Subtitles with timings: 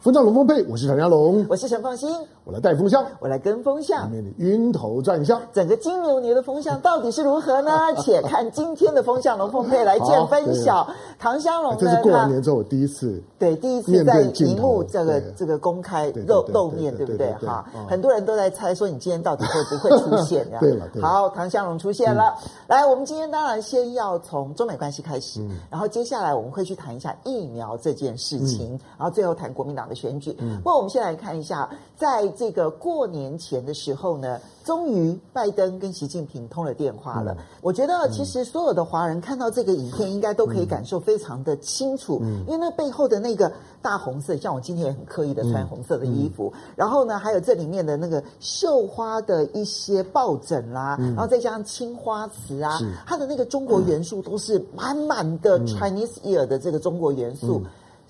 [0.00, 2.10] 风向龙凤配，我是唐家龙，我是陈凤馨。
[2.44, 5.38] 我来带风向，我来跟风向，里面的晕头转向。
[5.52, 7.70] 整个金牛年的风向到底是如何呢？
[8.02, 10.88] 且看今天的风向龙凤配来见分晓。
[11.18, 11.78] 唐香龙呢？
[11.78, 17.30] 这是过完年之后我第一次，对，第一次在荧幕这个这个公开露露面，对不对？
[17.34, 20.48] 哈，很多人都在猜说你今天到底会不会出现？
[20.60, 22.34] 对了，好，唐香龙出现了。
[22.68, 30.32] 来，我们今天当然先要从中美关系开始，然后接下来我们会去谈一下疫苗这件事情，然后最后谈国民党的选举。
[30.32, 37.36] 不过我们先来看一下，在这个过年前的时候呢，终于拜登跟习近平通了电话了。
[37.60, 57.62] 我觉得其实所有的华人看到这个影片，应该都可以感受非常的清楚，因为那背后的那个大红色，像我今天也很刻意的穿红色的衣服，然后呢，还有这里面的那个绣花的一些抱枕啦，然后再加上青花瓷啊，它的那个中国元素都是满满的 Chinese Year 的这个中国元素。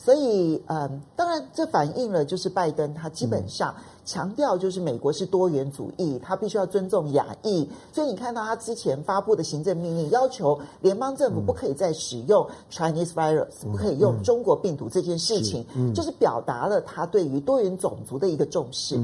[0.03, 3.75] 所以，嗯，当然，这反映了就是拜登他基本上
[4.07, 7.69] 强调就是美国是多元主义，他必须要尊重亚裔。
[7.93, 18.99] 所以你看到他之前发布的行政命令，要求联邦政府不可以再使用 Chinese virus，不可以用中国病毒这件事情，就是表达了他对于多元种族的一个重视。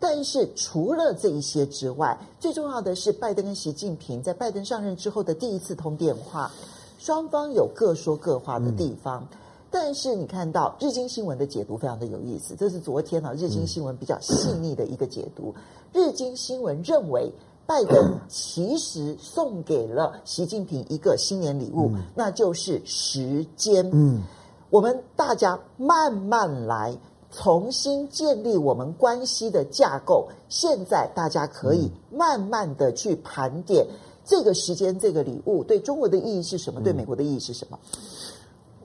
[0.00, 6.50] 但是除了这一些之外，最重要的是拜登跟习近平在拜登上任之后的第一次通电话，
[6.98, 9.28] 双方有各说各话的地方。
[9.70, 15.54] 但是你看到日经新闻的解读非常的有意思，这是昨天啊日经新闻比较细腻的一个解读。
[15.92, 17.32] 日经新闻认为，
[17.66, 23.88] 拜登其实送给了习近平一个新年礼物，那就是时间。
[23.92, 24.22] 嗯，
[24.70, 26.96] 我们大家慢慢来，
[27.30, 30.28] 重新建立我们关系的架构。
[30.48, 33.86] 现在大家可以慢慢的去盘点
[34.24, 36.80] 这个时间，这个礼物对中国的意义是什么？
[36.80, 37.78] 对美国的意义是什么？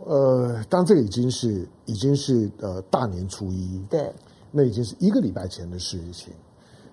[0.05, 4.11] 呃，当这个已经是已经是呃大年初一，对，
[4.51, 6.33] 那已经是一个礼拜前的事情。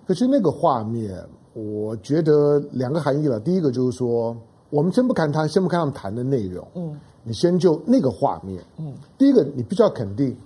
[0.06, 3.38] 可是那个画面，我觉得两个含义了。
[3.38, 4.36] 第一个就是说，
[4.70, 10.36] 我们先不看他，先不看他们谈的内容，嗯，你先就那个画面，嗯，第一个你必须要肯定，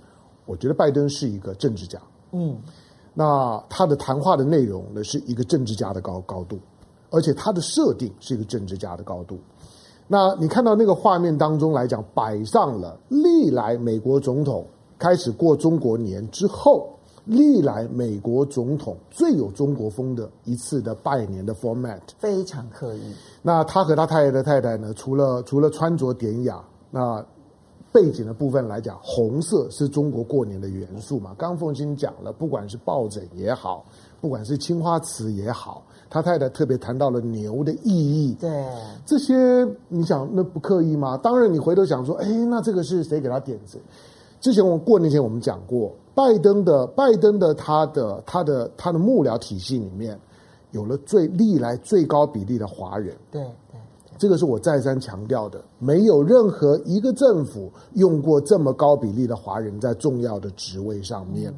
[0.45, 1.99] 我觉得拜登是一个政治家，
[2.31, 2.55] 嗯，
[3.13, 6.59] 那他的谈话的内容呢是一个政治家的高高度，
[7.09, 9.39] 而且他的设定是一个政治家的高度。
[10.07, 14.65] 那你看到那个画面当中来讲，摆上了历来美国总统
[14.99, 16.87] 开始过中国年之后，
[17.25, 23.13] 历来美国总统最有中国风的一次的拜年的 format，非常刻意。
[23.41, 27.25] 那他和他太太的太太呢，除了除了穿着典雅，那
[27.91, 31.33] 背景的部分来讲，红色是中国过年的元素嘛。
[31.35, 33.83] 刚凤馨讲了，不管是抱枕也好，
[34.21, 35.83] 不管是青花瓷也好。
[36.09, 38.65] 他太太特别谈到了牛的意义，对
[39.05, 41.17] 这些，你想那不刻意吗？
[41.17, 43.79] 当然，你回头想说，哎，那这个是谁给他点子？
[44.39, 50.17] 之前我过年前我们讲过，拜登的拜登的他的他的他的幕僚体系里面，
[50.71, 53.79] 有了最历来最高比例的华人，对对，
[54.17, 61.55] 这个是我再三强调的，没有任何一个政府用过这么高比例的华人在重要的职位上面，嗯、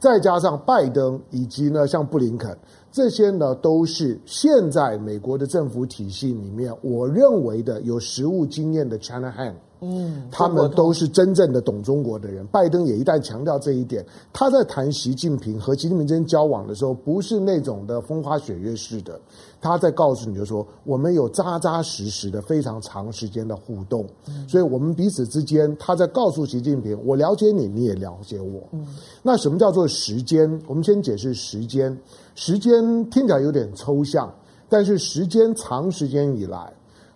[0.00, 2.56] 再加上拜登以及呢像布林肯。
[2.92, 9.54] 这些呢，都是现在美国的政府体系里面，我认为的有实务经验的 China hand。
[9.82, 12.46] 嗯，他们都是真正的懂中国的人。
[12.46, 19.20] 拜登也一旦强调这一点，他在谈习近平和习近平之间交往的时候，不是那种的风花雪月式的，
[19.60, 24.06] 他在告诉你就说，我们有扎扎实实的非常长时间的互动。
[24.28, 28.62] 嗯，所以我们彼此之间，他在告诉习近平，我了解你，你也了解我。
[28.70, 28.86] 嗯，
[29.20, 30.62] 那什么叫做时间？
[30.68, 31.98] 我们先解释时间。
[32.34, 34.32] 时间听起来有点抽象，
[34.68, 36.72] 但是时间长时间以来。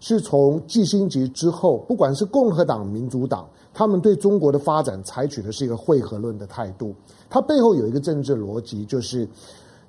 [0.09, 3.45] 是从季辛吉之后，不管是共和党、民主党，
[3.75, 6.95] 他们对中国的发展采取的是一个汇合论的态度。
[7.29, 9.29] 它背后有一个政治逻辑，就是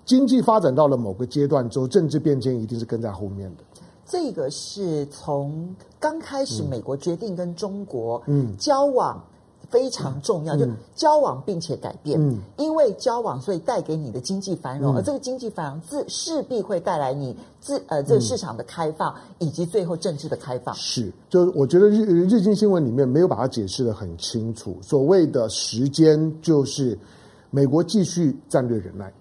[0.05, 3.63] 经济发展到了某个阶段之后，政治变迁一定是跟在后面的。
[4.07, 9.23] 这个是从刚开始美国决定跟中国嗯交往。
[9.69, 10.65] 非常重要，就
[10.95, 20.73] 交往并且改变，嗯，因为交往，所以带给你的经济繁荣，嗯、而这个经济繁荣自势必会带来你自呃这个市场的开放，嗯、以及最后政治的开放。
[20.75, 24.77] 是，就是我觉得日日经新闻里面没有把它解释的很清楚。
[24.81, 26.97] 所谓的时间，就是
[27.49, 29.13] 美国继续战略忍耐，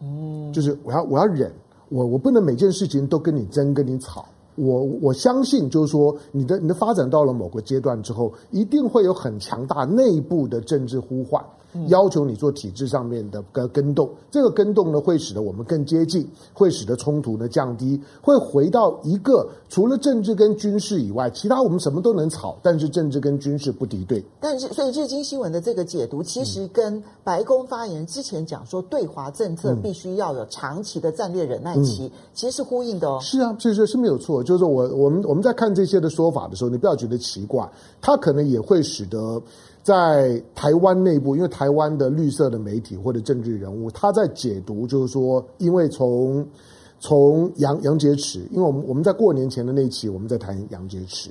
[0.00, 1.52] 嗯，就是我要我要忍，
[1.88, 4.26] 我我不能每件事情都跟你争跟你吵。
[4.56, 11.44] 我我相信，就是说，你的你的发展到了某个阶段之后，一定会有很强大内部的政治呼唤。
[11.88, 14.10] 要求你做体制上面的跟跟动。
[14.30, 24.24] 这个跟动呢，会使得我们更接近，会使得冲突呢降低，会回到一个除了政治跟军事以外，其他我们什么都能吵，但是政治跟军事不敌对。
[24.40, 33.18] 但是，所以日经新闻的这个解读，其实跟白宫发言人之前讲说对华政策必须要有长期的战略忍耐期，嗯、其实是呼应的哦。
[33.20, 34.42] 是啊，这是是没有错。
[34.42, 37.68] 就是我我们我们在看这些的说法的时候，你不要觉得奇怪，
[38.00, 39.40] 它可能也会使得。
[39.84, 46.44] 在台湾内部，因为台湾的绿色的媒体或者政治人物，他在解读，就是说，因为从
[46.98, 51.28] 从杨杨洁篪，因为我们我们在过年前的那一期，我们在谈杨洁篪，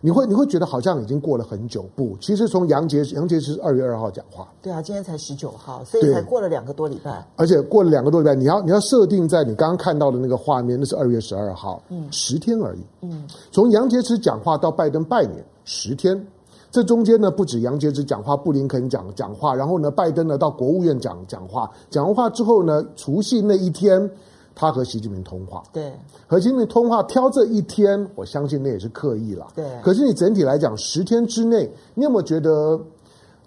[0.00, 16.26] 你会你会觉得好像已经过了很久，不，其实从杨洁杨洁篪是二月二号讲话，对啊，今天才十九号，所以才过了两个多礼拜，而且过了两个多礼拜，你要你要设定在你刚刚看到的那个画面，那是二月十二号，嗯，十天而已，嗯，从杨洁篪讲话到拜登拜年十天。
[16.74, 24.10] 这中间呢，不止杨洁篪讲话，布林肯讲讲话，然后呢，拜登呢到国务院讲讲话，讲完话之后呢，除夕那一天，
[24.56, 25.62] 他和习近平通话。
[25.72, 25.92] 对，
[26.26, 29.46] 和习近平通话，挑这一天，我相信那也是刻意了。
[29.54, 29.64] 对。
[29.84, 32.76] 可是你整体来讲，十天之内，你有没有觉得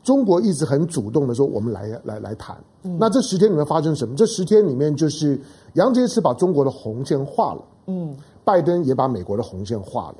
[0.05, 2.55] 中国一直很主动的说，我们来来来谈？
[2.83, 2.95] 嗯。
[2.97, 4.15] 那这十天里面发生什么？
[4.15, 5.37] 这十天里面，就是
[5.73, 8.15] 杨洁篪把中国的红线画了，嗯，
[8.45, 10.15] 拜登也把美国的红线画了。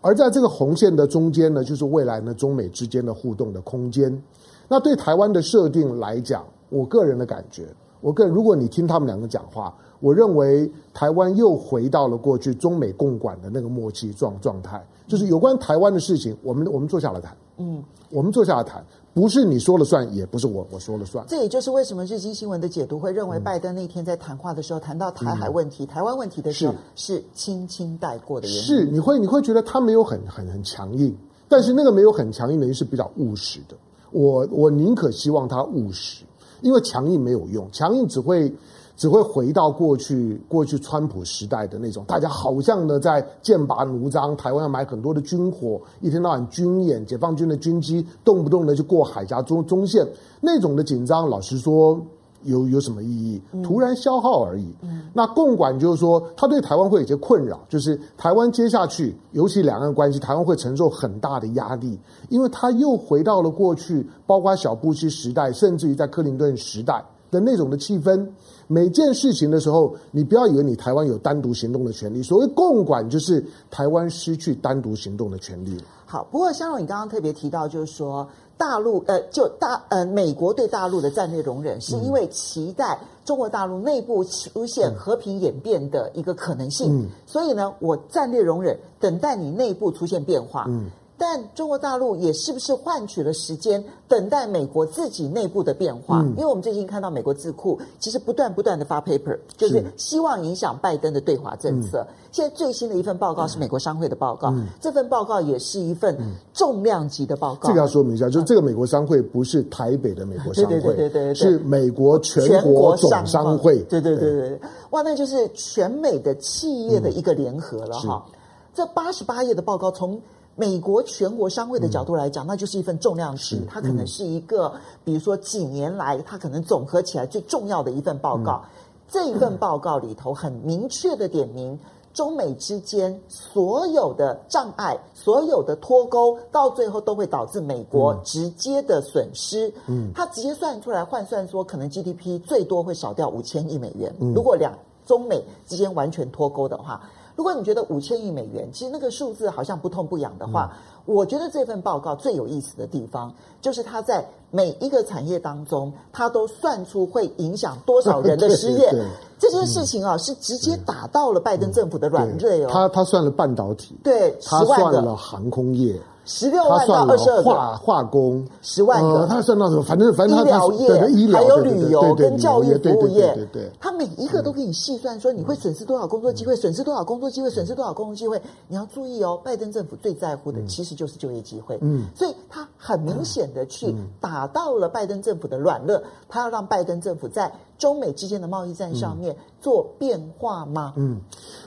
[0.00, 4.22] 而在这个红线的中间呢，就是未来呢中美之间的互动的空间。
[4.68, 7.66] 那对台湾的设定来讲，我个人的感觉，
[8.00, 18.84] 我个人如果你听他们两个讲话，我认为台湾又回到了过去中美共管的那个默契状状态，就是有关台湾的事情，我们我们坐下来谈，嗯，我们坐下来谈。
[19.18, 21.24] 不是你说了算，也不是我我说了算。
[21.26, 28.62] 这也就是为什么日经新闻的解读会认为，拜登那天在谈话的时候谈到台海问题、嗯、台湾问题的时候，是轻轻带过的原因。
[28.62, 31.12] 是你会你会觉得他没有很很很强硬，
[31.48, 33.76] 但是那个没有很强硬的人是比较务实的。
[34.12, 36.22] 我我宁可希望他务实，
[36.60, 38.54] 因为强硬没有用，强硬只会。
[38.98, 50.04] 只会回到过去，过去川普时代的那种，大家好像呢在剑拔弩张，台湾要买很多的军火，一天到晚军演，解放军的军机动不动的就过海峡中中线，
[50.40, 52.04] 那种的紧张，老实说
[52.42, 53.40] 有有什么意义？
[53.62, 54.66] 突然消耗而已。
[54.82, 61.96] 嗯、那共管就是说，他对台湾会有些困扰，就是台湾接下去，尤其两岸关系，台湾会承受很大的压力，
[62.30, 68.26] 因为他又回到了过去，包括小布希时代，甚至于在克林顿时代的那种的气氛。
[68.68, 72.22] 每件事情的时候，你不要以为你台湾有单独行动的权利。
[72.22, 75.76] 所谓共管，就是台湾失去单独行动的权利。
[76.04, 87.02] 好，不过香龙，你刚刚特别提到，就是说大陆呃，就大呃，美国对大陆的战略容忍，是因为期待中国大陆内部出现和平演变的一个可能性。
[87.02, 90.66] 嗯，所以呢，我战略容忍，等待你内部出现变化。
[90.68, 90.90] 嗯。
[91.20, 96.20] 但中国大陆也是不是换取了时间，等待美国自己内部的变化？
[96.20, 102.06] 嗯、因为我们最近看到美国智库其实不断不断的发 paper，就是希望影响拜登的对华政策。
[102.08, 106.16] 嗯、现在最新的一份报告是美国商会的报告，嗯、这份报告也是一份
[106.54, 107.68] 重量级的报告。
[107.68, 113.80] 这个要说明一下，就是这个美国商会不是台北的美国商会，对对对对对，是美国全国总商会。
[113.88, 114.60] 对对对对，
[114.90, 118.24] 哇，那就是全美的企业的一个联合了哈。
[118.72, 120.20] 这八十八页的报告从。
[120.58, 128.60] 美国全国商会的角度来讲，嗯、那就是一份重量级，它可能是一个，嗯、比如说几年来它可能总合起来最重要的一份报告。
[128.64, 128.68] 嗯、
[129.08, 131.78] 这一份报告里头很明确的点名，
[132.12, 139.72] 中美之间所有的障碍、所有的脱钩，到最后都会导致美国直接的损失。
[139.86, 144.12] 嗯，它直接算出来换算说，可能 GDP 最多会少掉五千亿美元。
[144.18, 147.00] 嗯、如果两中美之间完全脱钩的话。
[147.38, 150.72] 如果你觉得五千亿美元，其实那个数字好像不痛不痒的话，
[151.06, 158.92] 嗯、我觉得这份报告最有意思的地方，就是它在每一个产业当中，它都算出会影响多少人的 失业。
[159.38, 162.70] 这件事情啊，嗯、是直接打到了拜登政府的软肋哦。
[162.72, 165.94] 他他算了半导体，对，他算了航空业。
[166.28, 168.46] 十六万到二十二化化工。
[168.60, 169.82] 十万个，他算到什么？
[169.82, 178.40] 反正反正医疗业，医疗还有旅游跟教育服务业，对对，他每一个都给你细算说你会损失多少工作机会，损失多少工作机会，损失多少工作机会。
[178.68, 181.78] 你要注意哦，拜登政府最在乎的其实就是就业机会。
[181.80, 190.92] 嗯，所以他很明显的去打到了拜登政府的软肋，他要让拜登政府在中美之间的贸易战上面做变化吗？
[190.96, 191.20] 嗯，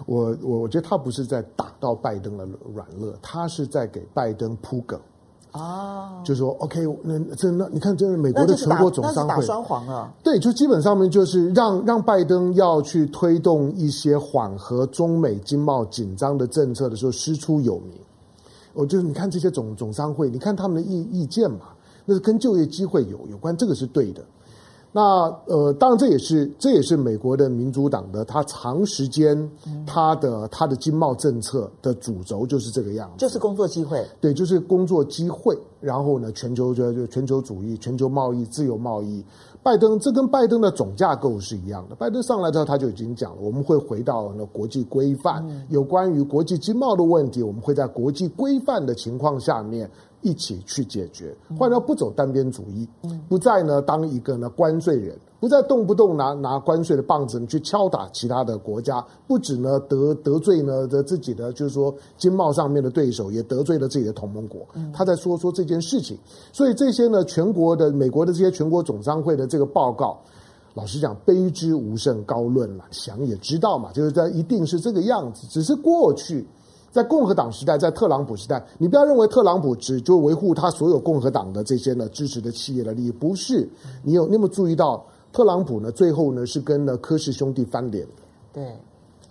[0.06, 5.00] 我我我觉得他不是在打到拜登的软肋，他是在给拜登铺梗
[5.52, 17.94] 啊，就说 OK，那这那你看，这是美国的全国总商会打双簧啊，对，就基本上面就是让让拜登要去推动一些缓和中美经贸紧张的政策的时候师出有名。
[18.74, 21.68] 我就是你看这些总总商会，你看他们的意意见嘛。
[22.04, 24.24] 那是跟就业机会有有关，这个是对的。
[24.94, 25.02] 那
[25.46, 29.50] 呃，当然这也是这也是美国的民主党的，他长时间
[29.86, 35.58] 他的他的经贸政策的主轴就是这个样子，就是工作机会，对，就是工作机会。
[35.80, 39.24] 然后呢，全球就就全球主义、全球贸易、自由贸易。
[39.64, 41.96] 拜登这跟拜登的总架构是一样的。
[41.96, 49.90] 拜登上来之后，他就已经讲了，我们会回到那国际规范，有关于国际经贸的问题，我们会在国际规范的情况下面。
[50.22, 52.88] 一起去解决，换掉不走单边主义，
[53.28, 64.62] 不再呢当一个呢关税人，不再动不动拿拿关税的棒子去敲打其他的国家，不止呢得得罪呢的自己的就是说经贸上面的对手，也得罪了自己的同盟国。
[64.94, 66.18] 他在说说这件事情，
[66.54, 70.20] 所以这些呢全国的美国的这些全国总商会的这个报告，
[70.74, 76.46] 老实讲卑之无甚高论了，想也知道嘛，就是在一定是这个样子，只是过去。
[76.92, 83.66] 在共和党时代，在特朗普时代，你不要认为特朗普只就维护他所有共和党的这些呢支持的企业的利益，不是。
[84.04, 88.22] 你有你有没有注意到，特朗普呢最后呢是跟呢科氏兄弟翻脸的。
[88.52, 88.76] 对，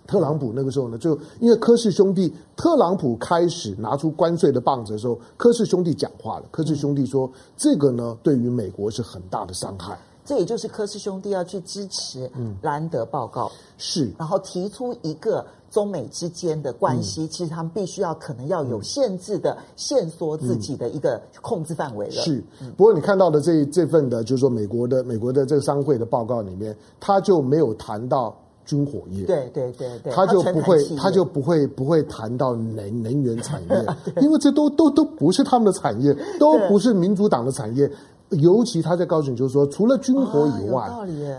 [0.07, 6.45] 特朗普那个时候呢，就因为科氏兄弟，特朗普开始拿出关税的棒子的时候，科氏兄弟讲话了。
[6.49, 9.95] 科氏兄弟说，这个呢对于美国是很大的伤害。
[10.25, 12.27] 这也就是科氏兄弟要去支持
[12.63, 15.45] 兰德报告，嗯、是，然后提出一个。
[15.71, 22.11] 中美之间的关系，其实他们必须要可能要有限制的限缩自己的一个控制范围了。
[22.11, 22.43] 是，
[22.75, 29.23] 不过你看到的这这份的，就是说美国的美国的这个商会的报告里面，他就没有谈到军火业。
[29.25, 33.85] 对对对对，他就不会，他就不会不会谈到能能源产业，
[34.21, 37.89] 因为这都都都不是他们的产业，都不是民主党的产业。
[38.31, 40.89] 尤其他在告诉你，就是说，除了军火以外，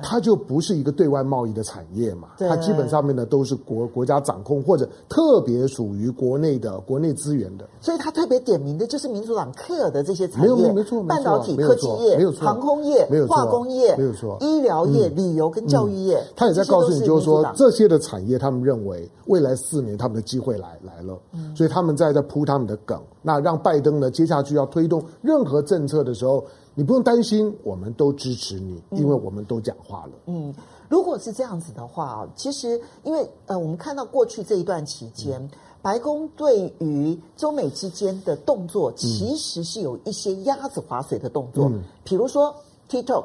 [0.03, 2.29] 它就不是一个对外贸易的产业嘛。
[2.37, 7.67] 它基本上面呢都是国国家掌控或者特别属于国内的国内资源的。
[7.81, 16.23] 所以他特别点名的就是民主党 care 的这些产业，没有没有没错，半导体、科技业、没有错，航空业、没有错，化工业、没有错，医疗业、旅游跟教育业。
[16.37, 23.01] 他也在告诉你，就是说这些的产业，他们认为未来四年他们的机会来来了，嗯所以他们在在铺他们的梗。
[23.23, 26.45] 那让拜登呢接下去要推动任何政策的时候。
[26.75, 30.13] 你不用担心，我们都支持你，因为我们都讲话了。
[30.27, 30.55] 嗯，嗯，
[30.89, 35.51] 如果是这样子的话，其实因为呃，我们看到过去这一段期间，嗯、
[35.83, 42.55] 白宫对于中美之间的动作，其实是有一些鸭子划水的动作，嗯、比如说
[42.89, 43.25] TikTok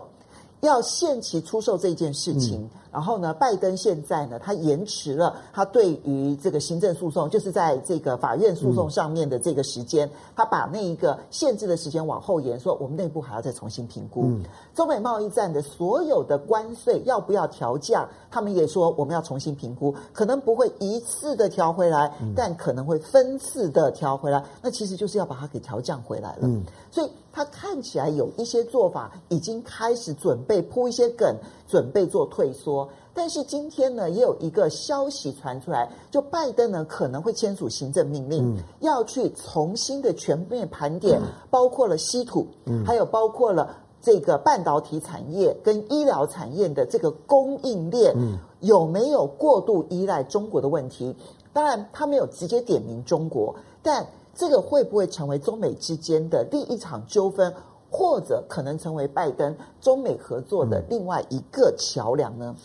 [0.61, 2.61] 要限期出售这件事情。
[2.61, 14.23] 嗯然后呢，拜登现在呢，他延迟了他对于这个行政诉讼，就是在这个法院诉讼上面的这个时间，嗯、他把那一个限制的时间往后延，说我们内部还要再重新评估。
[14.25, 24.43] 嗯、中美贸易战的所有的关税要不要调降，他们也说我们要重新评估，可能不会一次的调回来，嗯、但可能会分次的调回来。
[24.61, 26.39] 那其实就是要把它给调降回来了。
[26.43, 31.35] 嗯、所以他看起来有一些做法已经开始准备铺一些梗。
[31.67, 51.15] 准备做退缩，但是今天呢，也有一个消息传出来，就拜登呢可能会签署行政命令，嗯、要去重新的全面盘点，嗯、包括了稀土，嗯、还有包括了这个半导体产业跟医疗产业的这个供应链，嗯、有没有过度依赖中国的问题？
[51.51, 57.51] 当然，他没有直接点名中国，但这个会不会成为中美之间的第一场纠纷？
[57.97, 62.55] 或者可能成为拜登中美合作的另外一个桥梁呢？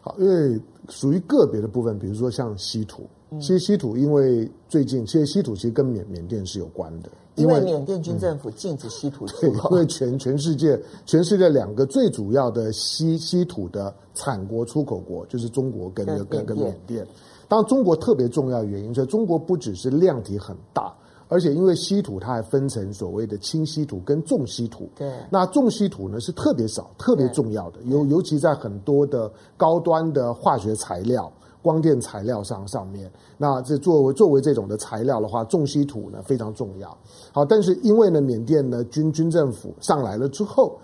[0.00, 3.04] 好，因为属于个别的部分，比如说像稀土，
[3.40, 10.76] 其实稀土因为最近，其实稀土其实跟缅缅甸是有关的，因为缅甸军政府禁止稀土出口，因为全全世界
[11.06, 17.06] 全世界两个最主要的稀稀土的产国出口国就是中国跟跟跟缅甸。
[17.46, 20.92] 当然，中国特别重要的原因，所以中国不只是量体很大。
[21.28, 24.88] 而且因为稀土，它还分成所谓的轻稀土跟重稀土。
[24.96, 33.10] 对，那重稀土呢是特别少、特别重要的，尤尤其在很多的高端的化学材料、光电材料上上面。
[33.38, 36.96] 那这作为作为这种的材料的话，重稀土呢非常重要。
[37.32, 40.78] 好，但是因为呢，缅甸呢军军政府上来了之后，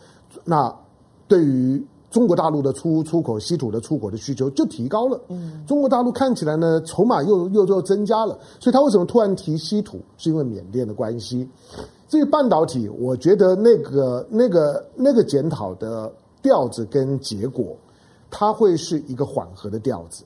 [0.44, 0.74] 那
[1.28, 10.00] 对于中国大陆的出出口稀土的出口的需求就提高了，嗯，中国大陆看起来呢筹码又又又增加了，所以他为什么突然提稀土？
[10.16, 11.48] 是因为缅甸的关系。
[12.08, 16.12] 至于半导体，我觉得那个那个那个检讨的
[16.42, 17.76] 调子跟结果，
[18.28, 20.24] 它会是一个缓和的调子，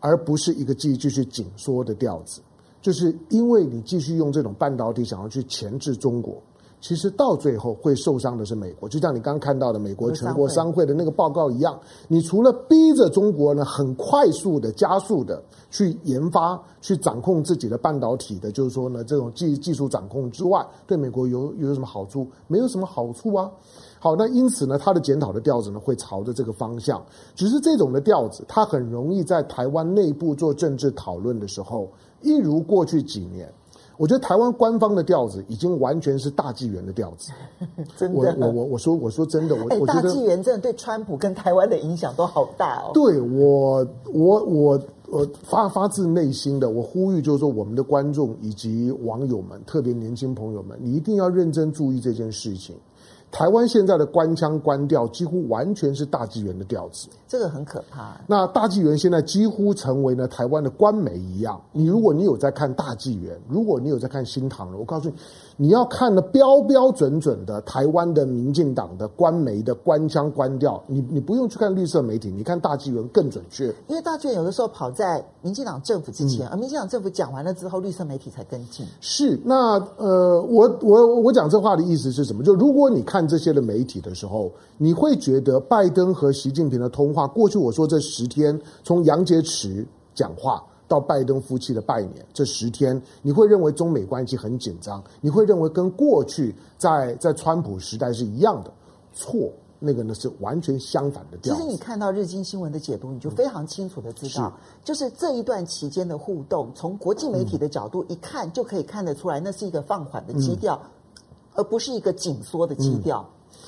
[0.00, 2.40] 而不是一个继继续紧缩的调子。
[2.80, 6.42] 就是因为你继续用这种半导体想要去钳制中国。
[6.82, 11.78] 其实到最后会受伤的是美国，就像你刚刚看到的美国全国商会的那个报告一样。
[12.08, 22.26] 你除了逼着中国呢，很快速的、加速的去研发、去掌控自己的半导体的，就是说呢，这种技技术掌控之外，对美国有有什么好处？
[22.48, 23.48] 没有什么好处啊。
[24.00, 27.00] 好，那因此呢，他的检讨的调子呢，会朝着这个方向。
[27.36, 31.88] 只是这种的调子，它很容易在台湾内部做政治讨论的时候，
[32.22, 33.48] 一如过去几年。
[33.96, 37.30] 我觉得台湾官方的调子已经完全是大纪元的调子，
[37.96, 38.18] 真的。
[38.18, 42.90] 我我我我说我说真的，我、欸、我觉得大纪元真的对川普跟台湾的影响都好大哦。
[42.94, 52.74] 对我我我我发发自内心的，我呼吁就是说，我们的观众以及网友们，特别年轻朋友们，你一定要认真注意这件事情。
[53.32, 58.20] 台湾现在的官腔官调几乎完全是大纪元的调子，这个很可怕。
[58.26, 61.60] 那大纪元现在几乎成为了台湾的官媒一样。
[61.72, 65.14] 你如果你有在看大纪元，如果你有在看新唐人，我告诉你。
[65.62, 73.66] 你要看的标标准准的台湾的民进党的官媒的官腔官调，你你不用去看绿色媒体，你看大纪元更准确。
[73.86, 78.84] 因为大纪元有的时候跑在民进党政府之前，嗯、而民进党政府讲完了之后，绿色媒体才跟进。
[79.00, 82.42] 是，那呃，我我我讲这话的意思是什么？
[82.42, 90.60] 就如果你看这些的媒体的时候，你会觉得拜登和习近平的通话，过去我说这十天，从杨洁篪讲话。
[90.92, 98.70] 到拜登夫妻的拜年这十天，你会认为中美关系很紧张，你会认为跟过去在在川普时代是一样的，
[99.14, 101.54] 错，那个呢是完全相反的调。
[101.54, 110.90] 其实你看到日经新闻的解读，你就非常清楚的知道，嗯、是就是这一段期间的互动，从国际媒体的角度一看，就可以看得出来，那是一个放缓的基调，嗯、
[111.54, 113.26] 而不是一个紧缩的基调。
[113.26, 113.58] 嗯、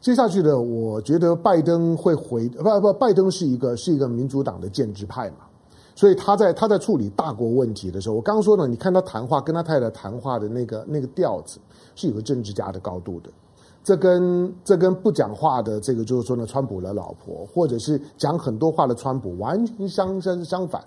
[0.00, 5.44] 接下去的，我觉得拜登会回不不，拜登是一个是一个民主党的建制派嘛。
[5.94, 11.58] 所以他在他在处理大国问题的时候，我刚刚说呢，你看他谈话跟他太太谈话的那个那个调子，
[11.94, 13.30] 是有个政治家的高度的。
[13.82, 20.82] 这跟这跟不讲话的这个就是说呢，川普的老婆，或者是讲很多话的川普，完全相相相反。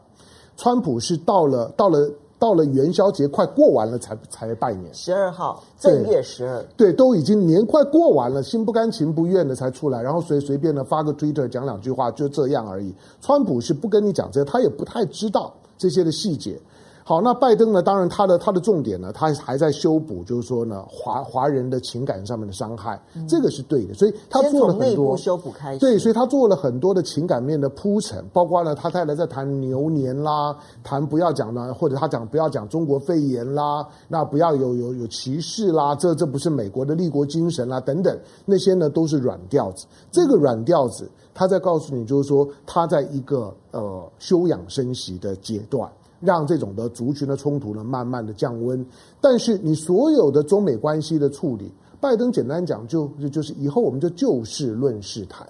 [0.55, 2.11] 川普是到了到了。
[2.43, 12.93] 到了元宵节快过完了才才拜年，十二号正月十二，对，都已经年快过完了，心不甘情不愿的才出来，然后随随便的发个 Twitter 讲两句话，就这样而已。
[13.21, 16.59] 川普是不跟你讲这些，他也不太知道这些的细节。
[17.05, 17.83] 好，那拜登呢？
[17.83, 23.93] 当然，他的他的重点呢，他还在修补，就是说呢，华华人的情感上面的伤害，嗯、这个是对的。
[23.93, 39.85] 所以他做了很多修补开始，对，所以他做了很多的情感面的铺陈，包括呢，他太太在谈牛年啦，谈不要讲呢，或者他讲不要讲中国肺炎啦，那不要有有有歧视啦，这这不是美国的立国精神啦，等等，那些呢都是软调子。
[40.09, 45.91] 这个软调子，他在告诉你，就是说他在一个呃休养生息的阶段。
[46.23, 48.85] 让这种的族群的冲突呢，慢慢的降温。
[49.19, 55.47] 但是你所有的中美关系的处理，拜登简单讲就就就是以后我们就就事论事谈，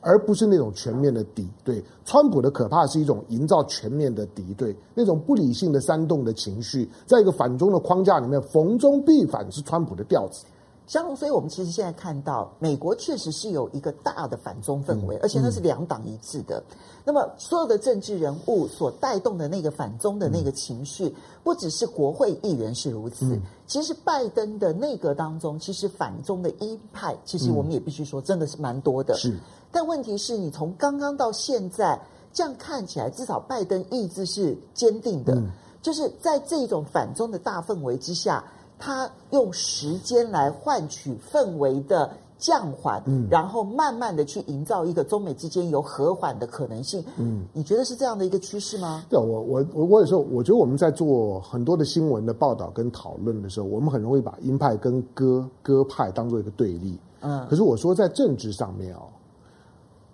[0.00, 1.82] 而不是那种全面的敌对。
[2.04, 10.44] 川普的可怕是一种营造全面的敌对，那种不理性的煽动的情绪，在一个反中的框架里面，逢中必反是川普的调子。
[10.88, 16.64] 香龙，所以我们其实现在看到，美国确实是有一个大的反中氛围，而且那是两党一致的。
[17.04, 29.14] 那么，所有的政治人物所带动的那个反中的那个情绪，不只是国会议员是如此，其实拜登的内阁当中，其实反中的鹰派，其实我们也必须说，真的是蛮多的。
[29.14, 29.38] 是，
[29.70, 32.00] 但问题是你从刚刚到现在
[32.32, 35.38] 这样看起来，至少拜登意志是坚定的，
[35.82, 38.42] 就是在这种反中的大氛围之下。
[38.78, 49.04] 他用时间来换取氛围的降缓，嗯，然后慢慢的去营造一个中美之间有和缓的可能性，嗯，你觉得是这样的一个趋势吗？
[49.10, 59.08] 对，我我我我有时候我觉得我们在做很多的新闻的报道跟讨论的时候，我们很容易把鹰派跟鸽鸽派当做一个对立，嗯，可是我说在政治上面哦，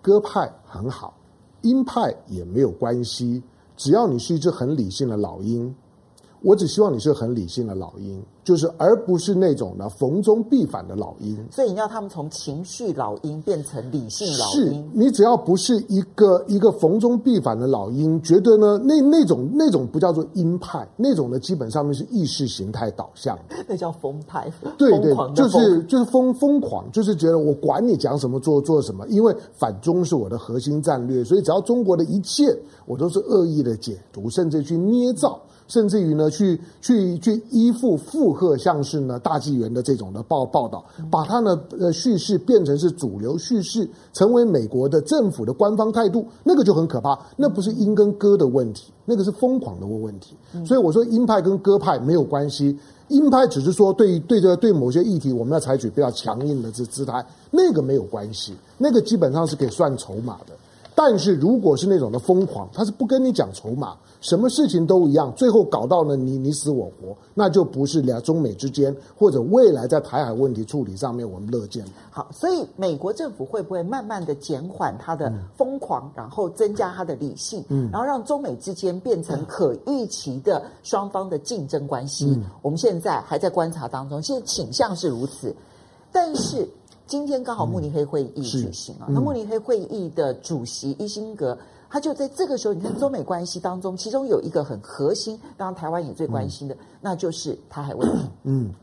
[0.01, 1.13] 鸽派很好，
[1.61, 3.43] 鹰派也没有关系，
[3.77, 5.73] 只要你是一只很理性的老鹰。
[6.41, 11.37] 我只希望你是很理性的老鹰，就是而不是那种呢逢中必反的老鹰。
[11.51, 14.83] 所以你要他们从情绪老鹰变成理性老鹰。
[14.83, 24.49] 是你只要不是一个一个逢中必反的老鹰，觉得呢那那种那种不叫做鹰派，那种呢基本上面是意识形态导向，那叫疯派。
[24.77, 32.55] 对对，就是就是疯疯狂，就是觉得我管你讲什么做做什么，因为反中是我的核心战略，所以只要中国的一切
[32.85, 35.41] 我都是恶意的解读，甚至去捏造。
[35.67, 47.17] 甚至于呢，去去去依附附和，像是呢大纪元的这种的报报道，把它呢呃叙事变成是主流叙事，成为美国的政府的官方态度，那个就很可怕。
[47.35, 50.35] 那不是鹰跟鸽的问题，那个是疯狂的问题。
[50.65, 60.53] 所以我说鹰派跟鸽派没有关系，鹰派只是说对对这对某些议题我们要采取比较强硬的这姿态，那个没有关系，那个基本上是可以算筹码的。
[60.97, 71.83] 但是如果是那种的疯狂，他是不跟你讲筹码，什么事情都一样，最后搞到了你你死我活，那就不是两中美之间或者未来在台海问题处理上面我们乐见。
[72.09, 82.27] 好，所以美国政府会不会慢慢的减缓它的疯狂，嗯、然后增加它的理性，嗯，然后让中美之间变成可预期的双方的竞争关系？
[82.27, 85.53] 嗯、我们现在还在观察当中，现在倾向是如此，
[86.11, 86.65] 但是。
[87.07, 91.55] 今天刚好慕尼黑会议举行啊，那慕尼黑会议的主席伊辛格，
[91.87, 98.29] 他就在这个时候，你看中美关系当中，其中有一个很核心，当然台湾也最关心的，那就是台海问题。
[98.43, 98.73] 嗯，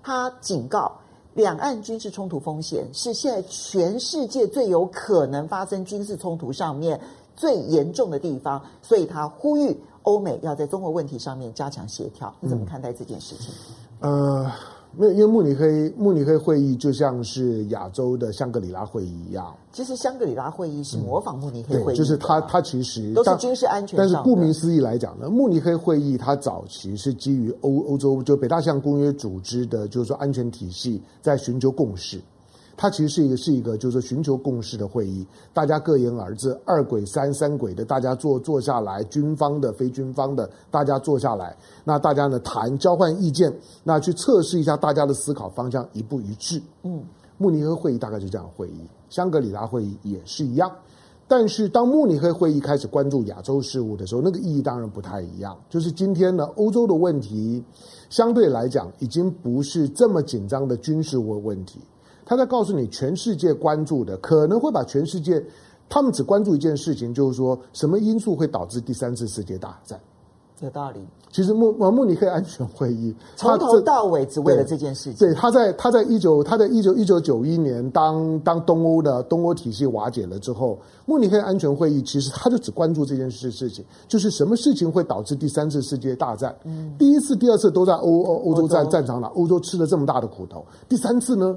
[0.00, 0.92] 他警告，
[1.34, 7.00] 两岸军事冲突风险是现在全世界最有可能发生军事冲突上面
[7.34, 12.32] 最严重的地方，所以他呼吁欧美要在中国问题上面加强协调。
[12.38, 13.52] 你怎么看待这件事情？
[13.98, 14.48] 呃。
[14.98, 19.54] 因为因为慕尼黑慕尼黑会议就像是亚洲的香格里拉会议一样。
[19.72, 23.96] 其实香格里拉会议是模仿慕尼黑会议，嗯，就是它它其实都是军事安全。
[23.96, 32.20] 但是顾名思义来讲呢，慕尼黑会议它早期是基于欧欧洲就北大西洋公约组织的，就是说安全体系在寻求共识。
[32.82, 46.60] 它其实是一个是一个就是说寻求共识的会议，大家各言而志，二轨三三轨的大家坐坐下来，军方的非军方的大家坐下来，那大家呢谈交换意见，那去测试一下大家的思考方向一不一致。
[46.82, 47.04] 嗯，
[47.38, 50.68] 慕尼黑会议大概就这样会议，香格里拉会议也是一样，
[51.28, 55.56] 但是当慕尼黑会议开始关注亚洲事务的时候，那个意义当然不太一样。
[55.70, 57.62] 就是今天呢，欧洲的问题
[58.10, 61.78] 相对来讲已经不是这么紧张的军事问问题。
[62.32, 65.44] 他在告诉你，全世界关注的可能会把全世界，
[65.86, 70.00] 他们只关注一件事情，就是说什么因素会导致第三次世界大战？
[70.60, 71.00] 有道理。
[71.30, 75.14] 其实慕慕尼黑安全会议从头到尾只为了这件事情。
[75.14, 86.56] 对，他在他在一九他在一九一九九一年当当东欧的东欧体系瓦解了之后，慕尼黑安全会议其实他就只关注这件事事情，就是什么事情会导致第三次世界大战？
[86.64, 91.54] 嗯，第一次、第二次都在欧欧欧洲战战场了，欧洲吃了这么大的苦头，第三次呢？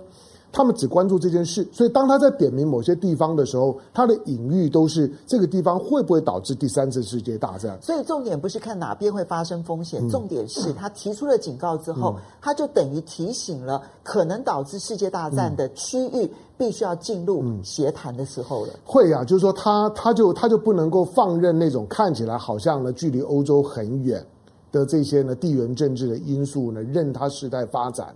[0.55, 7.77] 他们只关注这件事，所以当他在点名某些地方的时候，他的隐喻都是这个地方会不会导致第三次世界大战。
[7.81, 18.71] 所以重点不是看哪边会发生风险，重点是他提出了警告之后，他就等于提醒了可能导致世界大战的区域必须要进入协谈的时候了。
[18.85, 24.25] 会啊，就是说他他就他就不能够放任那种看起来好像呢距离欧洲很远
[24.71, 28.15] 的这些呢地缘政治的因素呢，任它事态发展。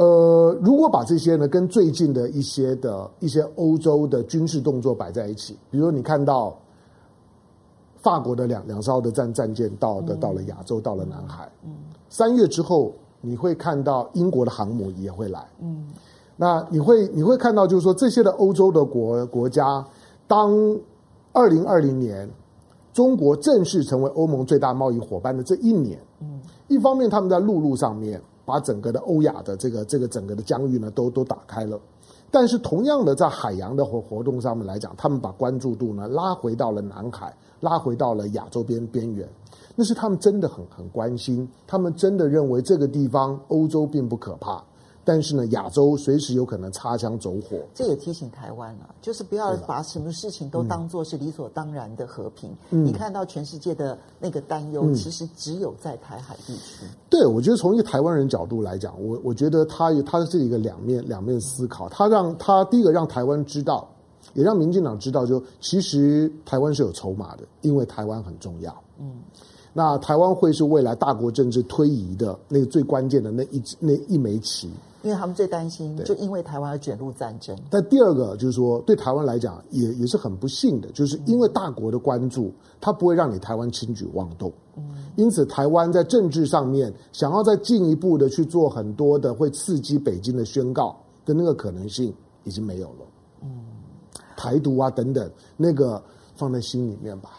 [0.00, 6.56] 呃，如果把这些呢跟最近的一些的一些欧洲的军事动作摆在一起，比如你看到
[7.98, 11.72] 法国的两两艘的战战舰到的到了亚洲，到了南海，嗯，
[12.08, 15.86] 三月之后你会看到英国的航母也会来，嗯，
[16.34, 19.84] 那你会你会看到就是说这些的欧洲的国国家，
[20.26, 20.56] 当
[21.34, 22.26] 二零二零年
[22.94, 28.18] 中国正式成为欧盟最大贸易伙伴的这一年，嗯，一方面他们在陆路上面。
[28.44, 31.78] 把整个的欧亚的这个这个整个的疆域呢，都都打开了，
[32.30, 39.28] 但是同样的在海洋的活活动上面来讲，他们把关注度呢拉回到了南海，拉回到了亚洲边边缘，
[39.76, 44.64] 那是他们真的很很关心，他们真的认为这个地方欧洲并不可怕。
[45.10, 47.58] 但是呢，亚洲随时有可能擦枪走火。
[47.74, 52.48] 这也提醒台湾啊，就是不要把什么事情都当作是理所当然的和平。
[52.70, 56.84] 嗯、你看到全世界的那个担忧，其实只有在台海地区。
[56.84, 61.88] 嗯、对，我觉得从一个台湾人角度来讲，我我觉得他他是一个两面两面思考。
[61.88, 63.88] 他让他第一个让台湾知道，
[64.34, 68.72] 也让民进党知道就，就其实台湾是有筹码的，因为台湾很重要。
[69.00, 69.10] 嗯。
[69.72, 74.70] 那台湾会是未来大国政治推移的那个最关键的那一那一枚棋，
[75.02, 77.56] 因为他们最担心，就因为台湾要卷入战争。
[77.70, 84.52] 但第二个就是说，对台湾来讲也也是很不幸的，就是因为大国的关注，它不会让你台湾轻举妄动。
[84.76, 84.82] 嗯，
[85.16, 93.06] 因此台湾在政治上面想要再进一步的去做很多的会刺激北京的宣告的那个可能性已经没有了。
[93.42, 93.48] 嗯，
[94.36, 96.02] 台独啊等等，那个
[96.36, 97.30] 放在心里面吧。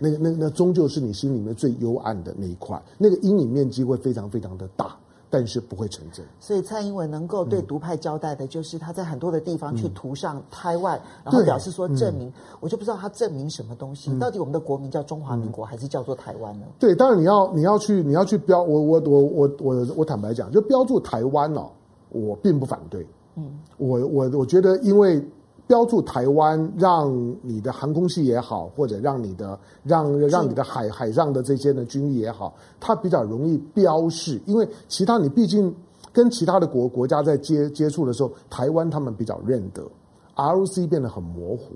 [0.00, 4.96] 那个、那、那终究是你心里面最幽暗的那一块，那个阴影面积会非常非常的大。
[5.30, 6.24] 但是不会成真。
[6.40, 14.10] 所以蔡英文能够对独派交代的，就是他在很多的地方去涂上台湾，嗯、然后表示说证明，我就不知道他证明什么东西。
[14.10, 16.66] 嗯、到底我们的国名叫中华民国，还是叫做台湾呢？
[16.78, 21.70] 对，当然你要你要去你要去标，我我我我我我坦白讲，就标注台湾哦，
[22.10, 23.06] 我并不反对。
[23.36, 25.22] 嗯，我我我觉得因为。
[25.68, 35.72] 标注台湾，让你的航空器也好，或者让你的让让你的海海上的这些呢军力也好，它比较容易标示，因为其他你毕竟
[36.10, 39.86] 跟其他的国国家在接接触的时候，台湾他们比较认得
[40.34, 41.74] ，ROC 变得很模糊，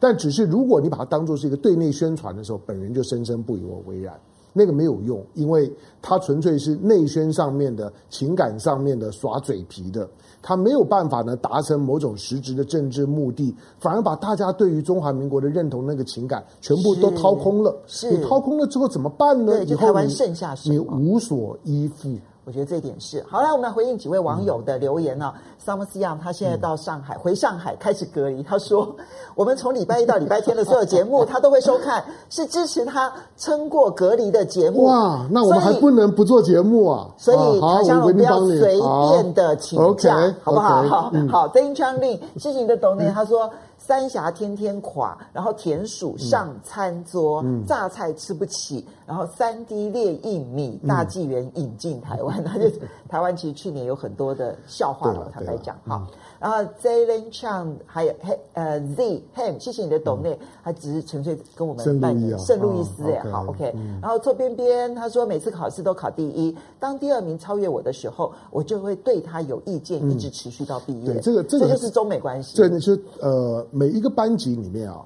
[0.00, 4.18] 但只是如果你把它当做是一个对内宣传的时候，本人就深深不以为为然。
[4.52, 5.70] 那个没有用，因为
[6.02, 10.08] 它纯粹是内宣上面的情感上面的耍嘴皮的，
[10.42, 17.76] 它没有办法呢达成某种实质的政治目的，反而把大家对于中华民国的认同那个情感全部都掏空了。
[17.86, 19.64] 是，你掏空了之后怎么办呢？
[19.64, 22.16] 以后台湾剩下你无所依附。
[22.48, 23.42] 我觉得这一点是好。
[23.42, 25.34] 来，我们来回应几位网友的留言呢、啊。
[25.66, 28.42] Summer Young 他现在到上海，回上海开始隔离。
[28.42, 28.96] 他说，
[29.36, 34.86] 我们从礼拜一到礼拜天的所有节目，他都会收看，是支持他撑过隔离的节目。
[34.86, 37.06] 哇，那我们还不能不做节目啊！
[37.18, 40.82] 所以他想我们不要随便的请假，好不好？
[40.84, 41.48] 好，好。
[41.48, 43.12] 丁昌令，谢谢你的懂内。
[43.14, 43.50] 他说。
[43.88, 56.06] 三峡天天垮，然后田鼠上餐桌，嗯、榨菜吃不起，然后三 D 列印米大纪元引进台湾， 那、嗯、就台湾其实去年有很多的笑话了，坦白讲哈。
[56.38, 63.74] 然后 Zaylen Chang 还有嘿呃 Z Ham，谢谢你的懂内，他只是纯粹跟我们办圣路易斯哎，好 OK。
[64.00, 71.12] 然后错边边他说每次考试都考第一，当第二名超越我的时候，我就会对他有意见，一直持续到毕业。
[71.14, 72.56] 对，这个这个就是中美关系。
[72.56, 75.02] 对，你说呃每一个班级里面啊，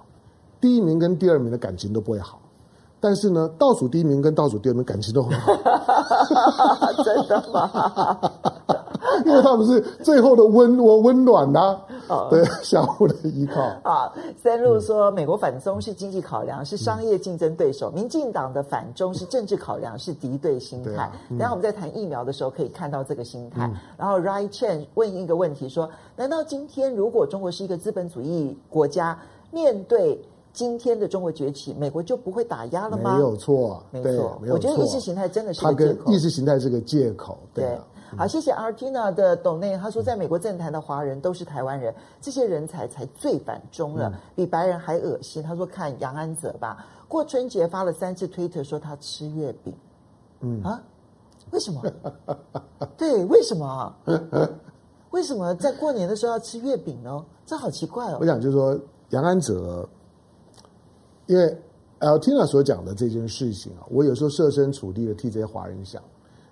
[0.61, 2.39] 第一名跟第二名的感情都不会好，
[3.01, 5.53] 但是呢，倒数第一名跟倒数第二名感情都很好。
[7.03, 8.21] 真的吗？
[9.27, 13.61] 因为他们是最后的温我温暖呐、啊，哦、对， 相互的依靠。
[13.83, 21.03] 啊，三路说美国反中是经济考量，是商业竞争对手；民进党的反中是政治考量，是敌对心态。
[21.05, 23.67] 啊嗯、等下我们在谈疫苗的时候，可以看到这个心态。
[23.67, 29.19] 嗯、然后 Rai Chen 问一个问题说：难道今天如果中国是一个资本主义国家，
[29.51, 30.21] 面对
[30.53, 33.15] 今天的中国崛起，美国就不会打压了吗？
[33.15, 34.39] 没有错，没错。
[34.51, 36.13] 我觉得意识形态真的是个借口。
[36.13, 37.65] 意识形态是个借口，对。
[37.65, 37.79] 对
[38.17, 45.43] 好，谢谢 Artina 的董内，他说，在美国政坛的华人都是台湾人，这些人才才最反中了，比白人还恶心。
[45.43, 49.75] 他说看杨安泽吧，过春节发了三次推特说他吃月饼，
[50.41, 50.83] 嗯啊，
[51.53, 51.83] 为什么？
[52.99, 53.95] 对，为什么？
[55.11, 57.25] 为什么在过年的时候要吃月饼呢？
[57.47, 58.19] 这好奇怪哦。
[58.21, 58.79] 我想就是说
[59.11, 59.89] 杨安泽，
[61.27, 61.59] 因为
[62.01, 66.03] Artina 所讲的这件事情啊，我有时候设身处地的替这些华人想。